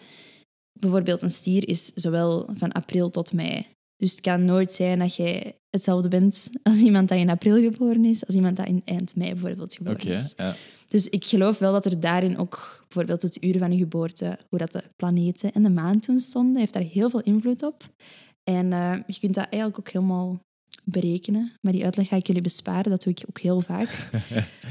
[0.81, 3.67] bijvoorbeeld een stier is zowel van april tot mei.
[3.97, 8.05] Dus het kan nooit zijn dat jij hetzelfde bent als iemand dat in april geboren
[8.05, 10.33] is, als iemand dat in eind mei bijvoorbeeld geboren Oké, is.
[10.37, 10.57] ja.
[10.95, 14.59] Dus ik geloof wel dat er daarin ook bijvoorbeeld het uur van je geboorte, hoe
[14.59, 17.83] dat de planeten en de maan toen stonden, heeft daar heel veel invloed op.
[18.45, 20.41] En eh, je kunt dat eigenlijk ook helemaal
[20.85, 21.53] berekenen.
[21.61, 23.89] Maar die uitleg ga ik jullie besparen, dat doe ik ook heel vaak.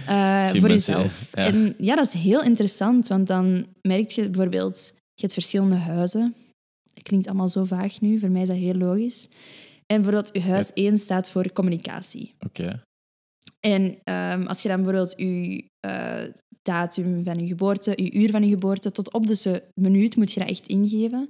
[0.08, 1.30] Eh, voor jezelf.
[1.32, 1.46] ja.
[1.46, 6.36] En ja, dat is heel interessant, want dan merk je bijvoorbeeld, je hebt verschillende huizen.
[6.94, 9.30] Dat klinkt allemaal zo vaag nu, voor mij is dat heel logisch.
[9.86, 12.34] En bijvoorbeeld, je huis 1 staat voor communicatie.
[12.40, 12.82] Oké.
[13.68, 16.22] En ehm, als je dan bijvoorbeeld je eh,
[16.62, 20.40] datum van je geboorte, je uur van je geboorte, tot op de minuut moet je
[20.40, 21.30] dat echt ingeven,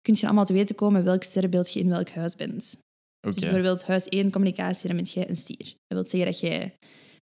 [0.00, 2.76] kun je allemaal te weten komen welk sterrenbeeld je in welk huis bent.
[3.20, 5.66] Dus bijvoorbeeld huis 1 communicatie, dan ben jij een stier.
[5.86, 6.74] Dat wil zeggen dat jij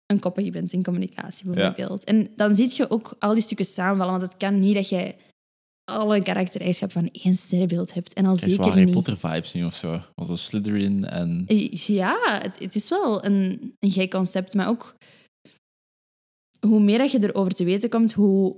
[0.07, 2.05] een koppige bent in communicatie, bijvoorbeeld.
[2.05, 5.17] En dan zie je ook al die stukken samenvallen, want het kan niet dat jij
[5.85, 8.13] alle karaktereigenschap van één sterrenbeeld hebt.
[8.13, 8.95] En al Kijk, zo zeker Harry niet...
[8.95, 10.01] Potter vibes nu of zo.
[10.15, 11.45] Een Slytherin en...
[11.71, 14.95] Ja, het, het is wel een, een gek concept, maar ook
[16.67, 18.57] hoe meer dat je erover te weten komt, hoe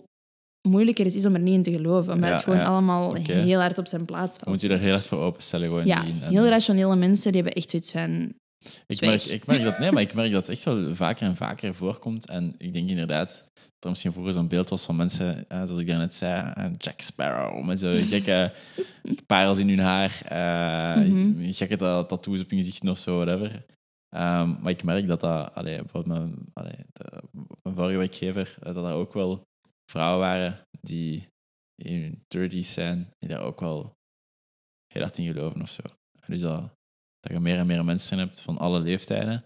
[0.68, 2.12] moeilijker het is om er niet in te geloven.
[2.12, 2.64] Omdat Ja, het gewoon ja.
[2.64, 4.48] allemaal heel hard op zijn plaats valt.
[4.50, 5.86] moet je er heel erg voor openstellen gewoon.
[5.86, 8.34] ja, en- heel rationele mensen die hebben echt zoiets van...
[8.86, 11.36] Ik merk, ik merk dat, nee, maar ik merk dat het echt wel vaker en
[11.36, 12.28] vaker voorkomt.
[12.28, 15.80] En ik denk inderdaad dat er misschien vroeger zo'n beeld was van mensen, eh, zoals
[15.80, 18.52] ik daarnet zei, Jack Sparrow, met zo'n gekke
[19.26, 21.52] parels in hun haar, eh, Mhm.
[21.52, 23.64] gekke ta- tattoos op hun gezicht of zo, whatever.
[24.16, 27.22] Ehm, maar ik merk dat dat, allee, bijvoorbeeld mijn, allee, de-
[27.62, 29.42] mijn vorige werkgever, eh, dat er ook wel
[29.90, 31.28] vrouwen waren die
[31.82, 33.92] in hun 30s zijn, die daar ook wel
[34.92, 35.82] heel hard in geloven of zo.
[36.20, 36.73] En dus dat,
[37.24, 39.44] dat je meer en meer mensen hebt van alle leeftijden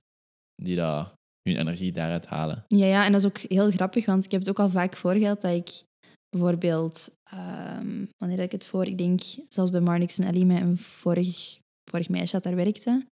[0.54, 1.12] die dat,
[1.42, 2.64] hun energie daaruit halen.
[2.68, 4.96] Ja, ja, en dat is ook heel grappig, want ik heb het ook al vaak
[4.96, 5.82] voorgehad dat ik
[6.28, 7.10] bijvoorbeeld...
[7.30, 8.86] ehm, wanneer ik het voor?
[8.86, 11.58] Ik denk zelfs bij Marnix en met een vorig,
[11.90, 13.06] vorig meisje dat daar werkte.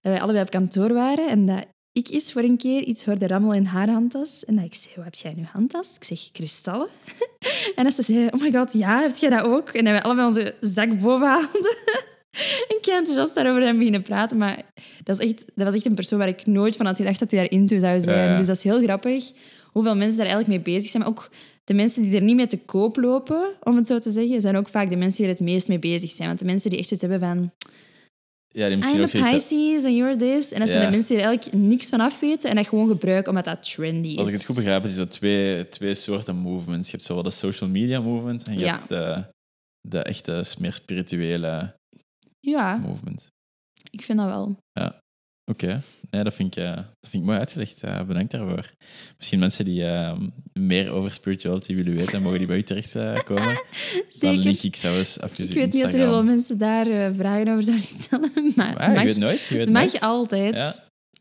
[0.00, 3.26] Dat wij allebei op kantoor waren en dat ik eens voor een keer iets hoorde
[3.26, 4.44] rammelen in haar handtas.
[4.44, 5.96] En dat ik zei, wat heb jij je handtas?
[5.96, 6.88] Ik zeg, kristallen.
[7.76, 9.68] en ze zei, oh my god, ja, heb jij dat ook?
[9.68, 11.76] En dat wij allebei onze zak boven haalden.
[12.96, 14.36] Enthousiast daarover zijn beginnen praten.
[14.36, 14.62] Maar
[15.04, 17.30] dat, is echt, dat was echt een persoon waar ik nooit van had gedacht dat
[17.30, 18.18] hij daar into zou zijn.
[18.18, 18.38] Ja, ja.
[18.38, 19.32] Dus dat is heel grappig
[19.64, 21.02] hoeveel mensen daar eigenlijk mee bezig zijn.
[21.02, 21.30] Maar ook
[21.64, 24.56] de mensen die er niet mee te koop lopen, om het zo te zeggen, zijn
[24.56, 26.28] ook vaak de mensen die er het meest mee bezig zijn.
[26.28, 27.50] Want de mensen die echt zoiets hebben van...
[28.54, 29.30] Ja, die misschien I'm ook.
[29.30, 30.52] Pisces and you're this.
[30.52, 32.88] En dat zijn de mensen die er eigenlijk niks van af weten en dat gewoon
[32.88, 34.16] gebruiken omdat dat trendy is.
[34.16, 36.90] Als ik het goed begrijp, is er twee, twee soorten movements.
[36.90, 38.72] Je hebt zowel de social media movement en je Ja.
[38.76, 39.24] hebt de,
[39.80, 41.74] de echte, meer spirituele
[42.46, 43.26] Ja, movement.
[43.90, 44.56] ik vind dat wel.
[45.50, 47.82] Oké, nee, dat, vind ik, eh, dat vind ik mooi uitgelegd.
[47.82, 48.72] Eh, bedankt daarvoor.
[49.16, 50.18] Misschien mensen die eh,
[50.52, 53.24] meer over spirituality willen weten, mogen die bij u terechtkomen.
[53.24, 53.44] komen.
[53.94, 54.36] Dan Zeker.
[54.38, 56.24] link ik zelfs even Ik weet niet dat er heel veel Instagram.
[56.24, 59.46] mensen daar eh, vragen over zouden stellen, maar Ah, je mag, weet nooit.
[59.46, 60.00] Je weet mag nooit.
[60.00, 60.54] altijd.
[60.54, 60.74] Ja.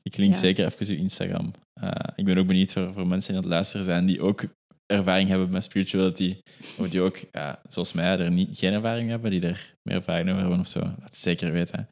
[0.03, 0.39] Ik link Ja.
[0.39, 1.51] zeker even uw Instagram.
[1.81, 4.43] Eh, ik ben ook benieuwd voor, voor mensen die aan het luisteren zijn die ook
[4.85, 6.37] ervaring hebben met spirituality.
[6.77, 10.29] Of die ook, ja, zoals mij, er niet, geen ervaring hebben, die er meer ervaring
[10.29, 10.79] over hebben of zo.
[10.79, 11.87] Laat het zeker weten.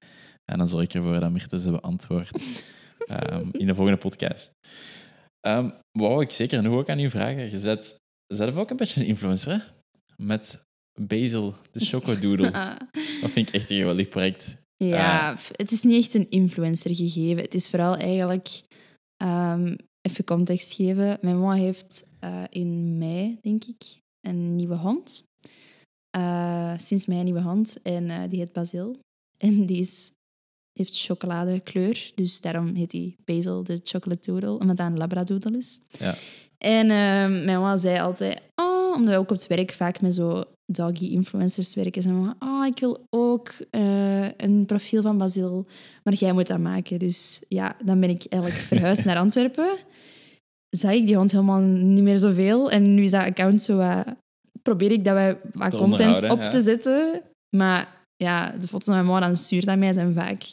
[0.52, 2.64] En dan zorg ik ervoor dat Mirte ze beantwoordt
[3.06, 4.52] ehm, in de volgende podcast.
[5.40, 7.50] Ehm wou ik zeker nog ook aan u vragen.
[7.52, 7.96] Je zet
[8.34, 9.60] zelf ook een beetje een influencer, hè?
[10.26, 10.64] Met
[11.02, 12.52] Basil, de chocodoodle.
[13.22, 14.58] Dat vind ik echt een geweldig project.
[14.84, 17.44] Ja, f- het is niet echt een influencer gegeven.
[17.44, 18.62] Het is vooral eigenlijk,
[19.24, 21.18] ehm, even context geven.
[21.22, 25.24] Mijn mama heeft eh, in mei, denk ik, een nieuwe hond.
[26.10, 27.82] Eh, sinds mei een nieuwe hond.
[27.82, 28.96] En eh, die heet Basil.
[29.38, 30.12] En die is,
[30.74, 32.12] heeft chocoladekleur.
[32.16, 34.60] Dus daarom heet hij Basil de Chocolate Doodle.
[34.60, 35.80] Omdat dat een labradoodle is.
[36.00, 36.16] Ja.
[36.58, 38.42] En ehm, mijn mama zei altijd...
[38.56, 42.02] Oh, omdat wij ook op het werk vaak met zo doggy-influencers werken.
[42.02, 45.66] Zei mama, oh, ik wil ook eh, een profiel van Basil.
[46.04, 47.00] Maar jij moet dat maken.
[47.00, 49.78] Dus ja, dan ben ik eigenlijk verhuisd naar Antwerpen.
[50.70, 52.72] Zag ik die hond helemaal niet meer zoveel.
[52.72, 54.04] En nu is dat account zo...
[54.62, 56.48] probeer ik dat wij wat Te content op ja.
[56.48, 57.22] te zetten.
[57.50, 60.44] Maar ja, de foto's die mijn mama dan stuurt aan mij zijn vaak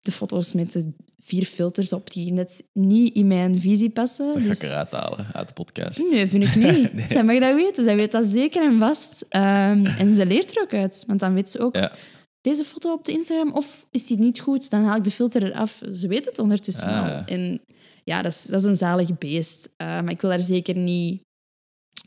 [0.00, 4.26] de foto's met de vier filters op die net niet in mijn visie passen.
[4.26, 4.62] Dat ga dus...
[4.62, 5.98] ik eruit halen uit de podcast.
[6.10, 6.92] Nee, vind ik niet.
[6.94, 7.06] Nee.
[7.08, 7.84] Zij mag dat weten.
[7.84, 9.26] Zij weet dat zeker en vast.
[9.28, 11.04] Ehm, en ze leert er ook uit.
[11.06, 11.92] Want dan weet ze ook, Ja.
[12.40, 15.42] deze foto op de Instagram, of is die niet goed, dan haal ik de filter
[15.42, 15.82] eraf.
[15.92, 17.02] Ze weet het ondertussen Ah.
[17.16, 17.22] al.
[17.26, 17.60] En
[18.04, 19.70] ja, dat is, dat is een zalig beest.
[19.76, 21.20] Eh, maar ik wil daar zeker niet...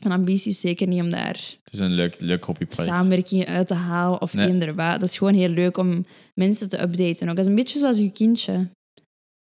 [0.04, 2.88] Mijn ambitie is zeker niet om daar Het is een leuk, leuk hobbyproject.
[2.94, 4.48] samenwerkingen uit te halen of Nee.
[4.48, 5.00] eender wat.
[5.00, 7.28] Dat is gewoon heel leuk om mensen te updaten.
[7.28, 7.36] Ook.
[7.36, 8.68] Dat is een beetje zoals je kindje.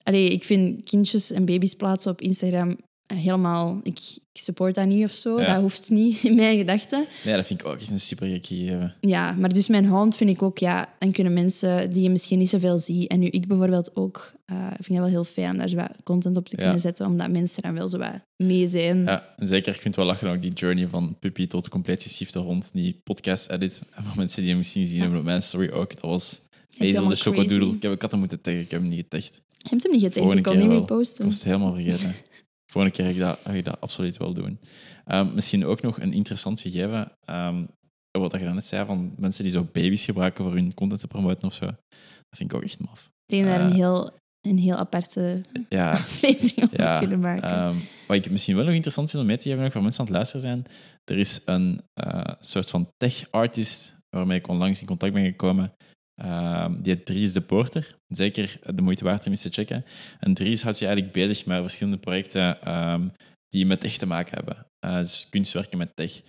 [0.04, 2.78] Allee, ik vind kindjes en baby's plaatsen op Instagram
[3.14, 3.80] helemaal...
[3.84, 4.00] Ik,
[4.34, 5.40] ik support dat niet of zo.
[5.40, 5.54] Ja.
[5.54, 7.06] Dat hoeft niet in mijn gedachten.
[7.26, 8.96] Nee, dat vind ik ook echt een super gek gegeven.
[9.02, 10.58] Ja, maar dus mijn hond vind ik ook...
[10.58, 13.08] Ja, dan kunnen mensen die je misschien niet zoveel ziet...
[13.10, 14.34] En nu ik bijvoorbeeld ook...
[14.46, 16.62] eh vind ik dat wel heel fijn om daar zo wat content op te Ja.
[16.62, 17.06] kunnen zetten.
[17.06, 19.04] Omdat mensen dan wel zo wat mee zijn.
[19.04, 19.74] Ja, en zeker.
[19.74, 22.70] Ik vind het wel lachen ook die journey van puppy tot compleet gesiefde hond.
[22.74, 23.82] Die podcast edit.
[23.96, 25.90] En voor mensen die hem misschien zien hebben op mijn story ook.
[25.94, 26.40] Dat was
[26.78, 27.74] Hazel de Chocodoodle.
[27.76, 29.42] Ik heb, ik had hem moeten taggen, ik heb hem niet getagd.
[29.58, 31.26] Je hebt hem niet getagd, ik kon niet meer Ik posten.
[31.26, 32.14] was het helemaal vergeten.
[32.76, 34.60] Volgende keer ga ik dat, ga ik dat absoluut wel doen.
[35.06, 37.12] Ehm, misschien ook nog een interessant gegeven.
[37.26, 37.66] ehm,
[38.12, 41.48] wat je net zei van mensen die zo baby's gebruiken voor hun content te promoten
[41.48, 41.66] of zo.
[41.66, 43.06] Dat vind ik ook echt maf.
[43.26, 44.12] Ik denk daar een Eh, heel,
[44.42, 47.50] een heel aparte Ja, aflevering Ja, kunnen maken.
[47.50, 47.76] Ehm,
[48.08, 50.06] wat ik misschien wel nog interessant vind om mee te geven, ook voor mensen aan
[50.06, 50.66] het luisteren zijn,
[51.04, 55.74] er is een eh, soort van tech-artist waarmee ik onlangs in contact ben gekomen.
[56.16, 57.96] Ehm, die heet Dries de Porter.
[58.08, 59.86] Zeker de moeite waard om eens te checken.
[60.20, 63.08] En Dries houdt zich eigenlijk bezig met verschillende projecten ehm,
[63.50, 64.66] die met tech te maken hebben.
[64.80, 66.22] Eh, dus kunstwerken met tech.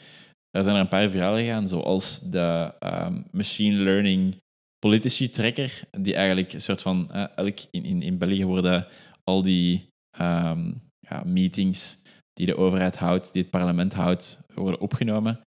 [0.50, 4.36] Er zijn er een paar viralen gegaan, zoals de ehm, machine learning
[4.78, 8.86] politici tracker, die eigenlijk een soort van, eh, elk, in, in, in België worden
[9.24, 9.88] al die
[11.08, 11.98] ja, meetings
[12.32, 15.40] die de overheid houdt, die het parlement houdt, worden opgenomen.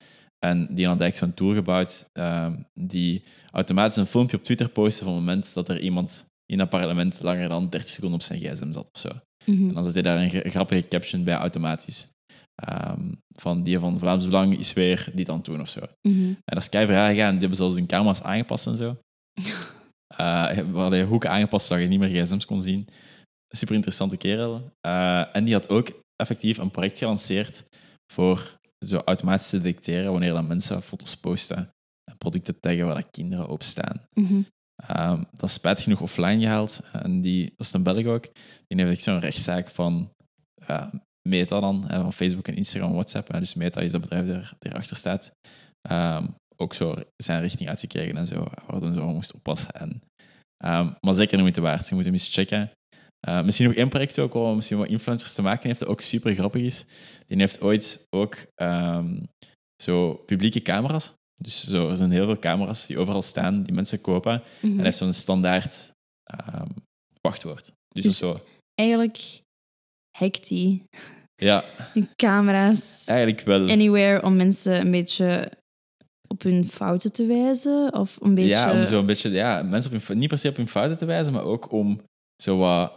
[0.45, 5.03] En die had eigenlijk zo'n tool gebouwd ehm, die automatisch een filmpje op Twitter postte
[5.03, 8.39] van het moment dat er iemand in dat parlement langer dan 30 seconden op zijn
[8.39, 9.09] gsm zat of zo.
[9.45, 9.67] Mhm.
[9.67, 12.07] En dan zet hij daar een gra- grappige caption bij automatisch.
[12.55, 15.81] Ehm, van die van Vlaams Belang is weer dit aan het doen of zo.
[16.01, 16.23] Mhm.
[16.27, 17.31] En dat is keihard gegaan.
[17.31, 18.97] Die hebben zelfs hun camera's aangepast en zo.
[20.17, 22.87] Eh we hadden hoeken aangepast zodat je niet meer gsm's kon zien.
[23.55, 24.71] Super interessante kerel.
[24.81, 27.65] Eh, en die had ook effectief een project gelanceerd
[28.13, 31.57] voor zo automatisch te detecteren wanneer dan mensen foto's posten
[32.11, 34.01] en producten taggen waar dat kinderen op staan.
[34.19, 34.41] Mhm.
[34.87, 36.81] Ehm, dat is spijtig genoeg offline gehaald.
[36.91, 38.23] En die, dat is een Belg ook.
[38.67, 40.09] Die heeft echt zo'n rechtszaak van
[40.65, 40.87] eh,
[41.29, 43.31] Meta dan, hè, van Facebook en Instagram en WhatsApp.
[43.31, 43.39] hè.
[43.39, 45.31] Dus Meta is dat bedrijf die er- die erachter staat.
[45.89, 49.71] Ehm, ook zo zijn richting uitgekregen en zo, waar hij zo moest oppassen.
[49.73, 50.01] En,
[50.63, 51.89] ehm, maar zeker de moeite waard.
[51.89, 52.71] Je moet hem eens checken.
[53.27, 56.01] Eh, misschien nog één project ook, wat misschien wat influencers te maken heeft, dat ook
[56.01, 56.85] super grappig is.
[57.27, 59.19] Die heeft ooit ook ehm,
[59.83, 64.01] zo publieke camera's Dus zo, er zijn heel veel camera's die overal staan, die mensen
[64.01, 64.31] kopen.
[64.33, 64.75] En Mhm.
[64.75, 65.91] hij heeft zo'n standaard
[66.23, 66.67] ehm,
[67.21, 67.71] wachtwoord.
[67.87, 68.39] Dus, Dus- zo,
[68.75, 69.39] Eigenlijk
[70.17, 70.83] hackt die
[71.35, 71.63] ja,
[71.93, 73.69] die camera's eigenlijk wel.
[73.69, 75.51] anywhere om mensen een beetje
[76.27, 77.93] op hun fouten te wijzen.
[77.93, 78.49] Of een beetje...
[78.49, 80.97] Ja, om zo een beetje, ja, mensen op hun, niet per se op hun fouten
[80.97, 82.01] te wijzen, maar ook om
[82.43, 82.93] zo wat,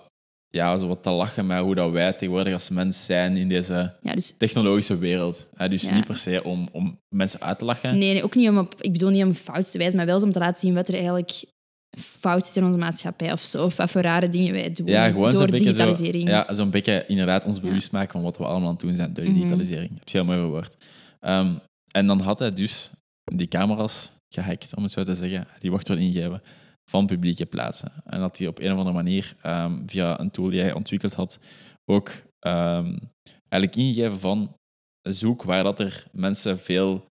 [0.54, 3.94] ja, zo wat te lachen met hoe dat wij tegenwoordig als mens zijn in deze
[4.02, 5.46] Ja, dus technologische wereld.
[5.54, 5.94] Hè, dus Ja.
[5.94, 7.98] niet per se om, om mensen uit te lachen.
[7.98, 8.74] nee, nee, ook niet om op...
[8.80, 10.94] Ik bedoel niet om fouten te wijzen, maar wel om te laten zien wat er
[10.94, 11.44] eigenlijk
[11.98, 13.64] fout zit in onze maatschappij of zo.
[13.64, 16.28] Of wat voor rare dingen wij doen Ja, gewoon door beetje zo, digitalisering.
[16.28, 19.12] ja, zo'n beetje inderdaad ons bewust maken van wat we allemaal aan het doen zijn
[19.12, 19.42] door die Mhm.
[19.42, 19.90] digitalisering.
[19.98, 20.76] Heb je heel mooi verwoord.
[21.20, 21.52] Ehm,
[21.92, 22.90] en dan had hij dus
[23.24, 26.42] die camera's gehackt, om het zo te zeggen, die wachtwoord ingeven
[26.90, 27.92] van publieke plaatsen.
[28.04, 31.14] En dat hij op een of andere manier ehm, via een tool die hij ontwikkeld
[31.14, 31.38] had
[31.84, 32.96] ook ehm,
[33.48, 34.56] eigenlijk ingegeven van
[35.02, 37.06] zoek waar dat er mensen veel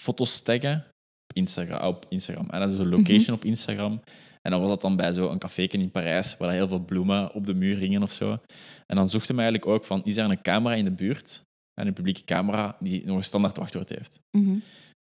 [0.00, 0.84] foto's taggen
[1.24, 1.88] op Instagram.
[1.88, 2.50] Op Instagram.
[2.50, 4.00] En dat is een location op Instagram.
[4.42, 7.46] En dan was dat dan bij zo'n café in Parijs, waar heel veel bloemen op
[7.46, 8.38] de muur hingen of zo.
[8.86, 11.42] En dan zochten we eigenlijk ook van, is er een camera in de buurt,
[11.74, 14.20] een publieke camera, die nog een standaard wachtwoord heeft.
[14.38, 14.58] Mhm.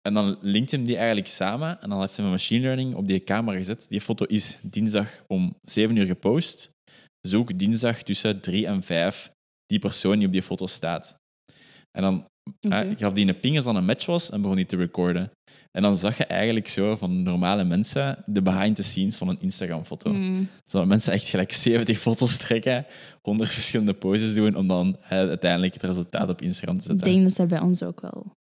[0.08, 3.06] En dan linkt hem die eigenlijk samen en dan heeft hij met machine learning op
[3.06, 3.86] die camera gezet.
[3.88, 6.70] Die foto is dinsdag om 7 uur gepost.
[7.20, 9.30] Zoek dinsdag tussen 3 en 5
[9.66, 11.16] die persoon die op die foto staat.
[11.90, 12.26] En dan
[12.60, 15.30] eh, gaf die een ping als dan een match was en begon die te recorden.
[15.70, 19.40] En dan zag je eigenlijk zo van normale mensen de behind the scenes van een
[19.40, 20.12] Instagram-foto.
[20.12, 20.48] Mm.
[20.64, 22.86] Zo dat mensen echt gelijk 70 foto's trekken,
[23.22, 27.12] 100 verschillende poses doen, om dan eh, uiteindelijk het resultaat op Instagram te Ik zetten.
[27.12, 28.36] denk dat ze dat bij ons ook wel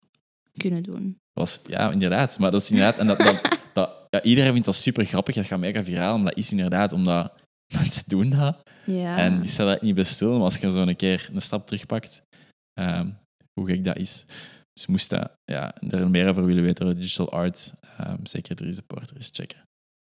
[0.57, 1.21] kunnen doen.
[1.33, 2.39] Was, ja, inderdaad.
[2.39, 2.97] Maar dat is inderdaad...
[2.97, 6.29] En dat, dat, dat, ja, iedereen vindt dat super grappig, dat gaat mega viraal, maar
[6.29, 7.33] dat is inderdaad omdat
[7.73, 8.57] mensen doen dat.
[8.85, 9.17] Ja.
[9.17, 11.65] En die stellen dat niet bij stil, maar als je zo een keer een stap
[11.65, 12.21] terugpakt,
[12.73, 13.09] ehm,
[13.53, 14.25] hoe gek dat is.
[14.73, 18.75] Dus moest dat, ja, er meer over willen weten over digital art, ehm, zeker er
[18.75, 19.57] de porter eens checken.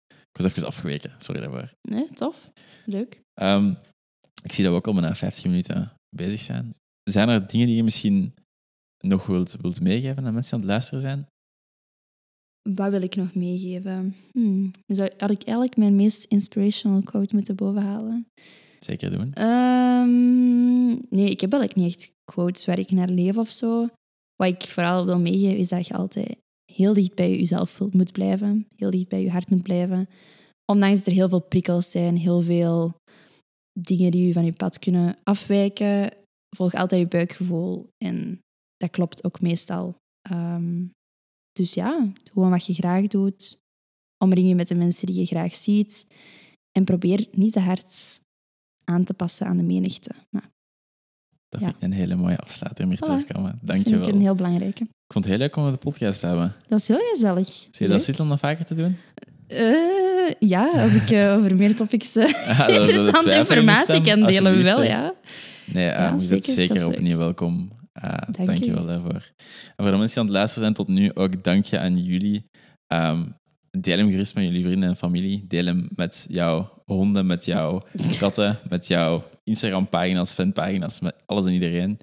[0.09, 1.73] Ik was even afgeweken, sorry daarvoor.
[1.89, 2.51] Nee, tof.
[2.85, 3.21] Leuk.
[3.35, 3.75] Ehm,
[4.43, 6.75] ik zie dat we ook al bijna 50 minuten bezig zijn.
[7.03, 8.35] Zijn er dingen die je misschien
[9.01, 11.27] nog wilt, wilt meegeven aan mensen die aan het luisteren zijn?
[12.77, 14.17] Wat wil ik nog meegeven?
[14.33, 14.71] Hmm.
[14.87, 18.27] Dus had ik eigenlijk mijn meest inspirational quote moeten bovenhalen?
[18.79, 19.33] Zeker doen.
[19.33, 23.89] Ehm, nee, ik heb eigenlijk niet echt quotes waar ik naar leef of zo.
[24.37, 26.37] Wat ik vooral wil meegeven is dat je altijd
[26.73, 28.67] heel dicht bij jezelf moet blijven.
[28.77, 30.09] Heel dicht bij je hart moet blijven.
[30.65, 32.95] Ondanks dat er heel veel prikkels zijn, heel veel
[33.81, 36.11] dingen die je van je pad kunnen afwijken,
[36.57, 37.89] volg altijd je buikgevoel.
[38.05, 38.41] En
[38.81, 39.97] dat klopt ook meestal.
[40.23, 40.85] Ehm,
[41.53, 43.59] dus ja, gewoon wat je graag doet.
[44.25, 46.07] Omring je met de mensen die je graag ziet.
[46.73, 48.21] En probeer niet te hard
[48.85, 50.11] aan te passen aan de menigte.
[50.31, 50.49] Maar
[51.49, 51.67] Dat Ja.
[51.67, 53.07] vind ik een hele mooie afsluiter om hier Voilà.
[53.07, 53.51] terugkomen.
[53.51, 54.15] dat Dank je vind ik wel.
[54.15, 54.83] een heel belangrijke.
[54.85, 56.55] Ik vond het heel leuk om de podcast te hebben.
[56.69, 57.47] Dat is heel gezellig.
[57.49, 58.97] Zie je dat zitten om dat vaker te doen?
[59.47, 62.29] Eh, ja, als ik eh, over meer topics eh,
[62.79, 65.15] interessante informatie kan delen, wel, ja.
[65.67, 67.71] Nee, Ja, zeker, opnieuw welkom.
[67.99, 69.33] Uh, Dank dank je wel daarvoor.
[69.67, 71.99] En voor de mensen die aan het luisteren zijn tot nu, ook dank je aan
[71.99, 72.45] jullie.
[72.87, 73.31] Ehm,
[73.71, 75.47] deel hem gerust met jullie vrienden en familie.
[75.47, 77.83] Deel hem met jouw honden, met jouw
[78.19, 81.99] katten, met jouw Instagram-pagina's, fanpagina's, met alles en iedereen.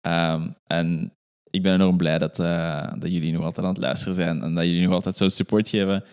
[0.00, 1.12] Ehm, en
[1.50, 4.54] ik ben enorm blij dat, eh, dat jullie nog altijd aan het luisteren zijn en
[4.54, 6.04] dat jullie nog altijd zo support geven.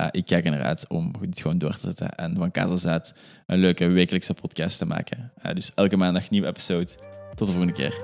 [0.00, 3.14] Uh, ik kijk er naar uit om dit gewoon door te zetten en van Zuid
[3.46, 5.32] een leuke wekelijkse podcast te maken.
[5.46, 7.15] Uh, dus elke maandag een nieuwe episode.
[7.36, 7.94] Tot de volgende keer.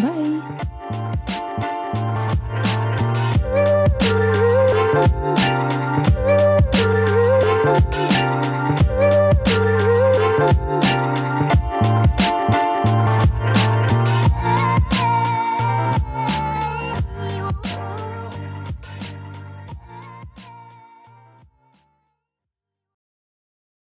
[0.00, 0.42] Bye.